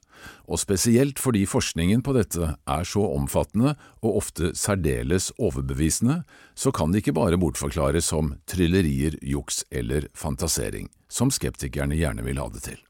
og 0.45 0.61
spesielt 0.61 1.19
fordi 1.21 1.43
forskningen 1.49 2.03
på 2.05 2.15
dette 2.17 2.53
er 2.55 2.87
så 2.87 3.03
omfattende 3.15 3.75
og 4.01 4.21
ofte 4.21 4.53
særdeles 4.57 5.31
overbevisende, 5.37 6.21
så 6.55 6.73
kan 6.75 6.91
det 6.91 7.03
ikke 7.03 7.17
bare 7.19 7.39
bortforklares 7.41 8.11
som 8.13 8.35
tryllerier, 8.49 9.19
juks 9.21 9.63
eller 9.71 10.09
fantasering, 10.13 10.91
som 11.09 11.33
skeptikerne 11.33 11.97
gjerne 11.97 12.25
vil 12.25 12.41
ha 12.41 12.49
det 12.53 12.65
til. 12.69 12.84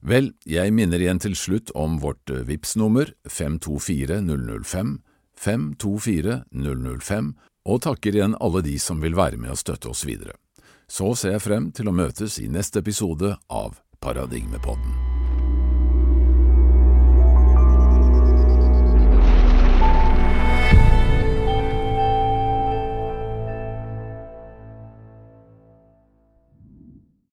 Vel, 0.00 0.32
jeg 0.48 0.72
minner 0.72 1.00
igjen 1.02 1.20
til 1.20 1.36
slutt 1.36 1.70
om 1.76 1.98
vårt 2.00 2.30
eh, 2.32 2.44
VIPS 2.48 2.76
nummer 2.80 3.12
524005, 3.28 4.96
524005, 5.36 7.34
og 7.68 7.82
takker 7.84 8.16
igjen 8.16 8.38
alle 8.40 8.64
de 8.64 8.78
som 8.80 9.04
vil 9.04 9.18
være 9.18 9.36
med 9.40 9.52
og 9.52 9.60
støtte 9.60 9.92
oss 9.92 10.06
videre. 10.08 10.38
Så 10.88 11.12
ser 11.14 11.36
jeg 11.36 11.44
frem 11.44 11.70
til 11.76 11.92
å 11.92 11.94
møtes 11.94 12.40
i 12.40 12.48
neste 12.48 12.80
episode 12.80 13.36
av 13.52 13.78
Paradigmepodden. 14.00 15.19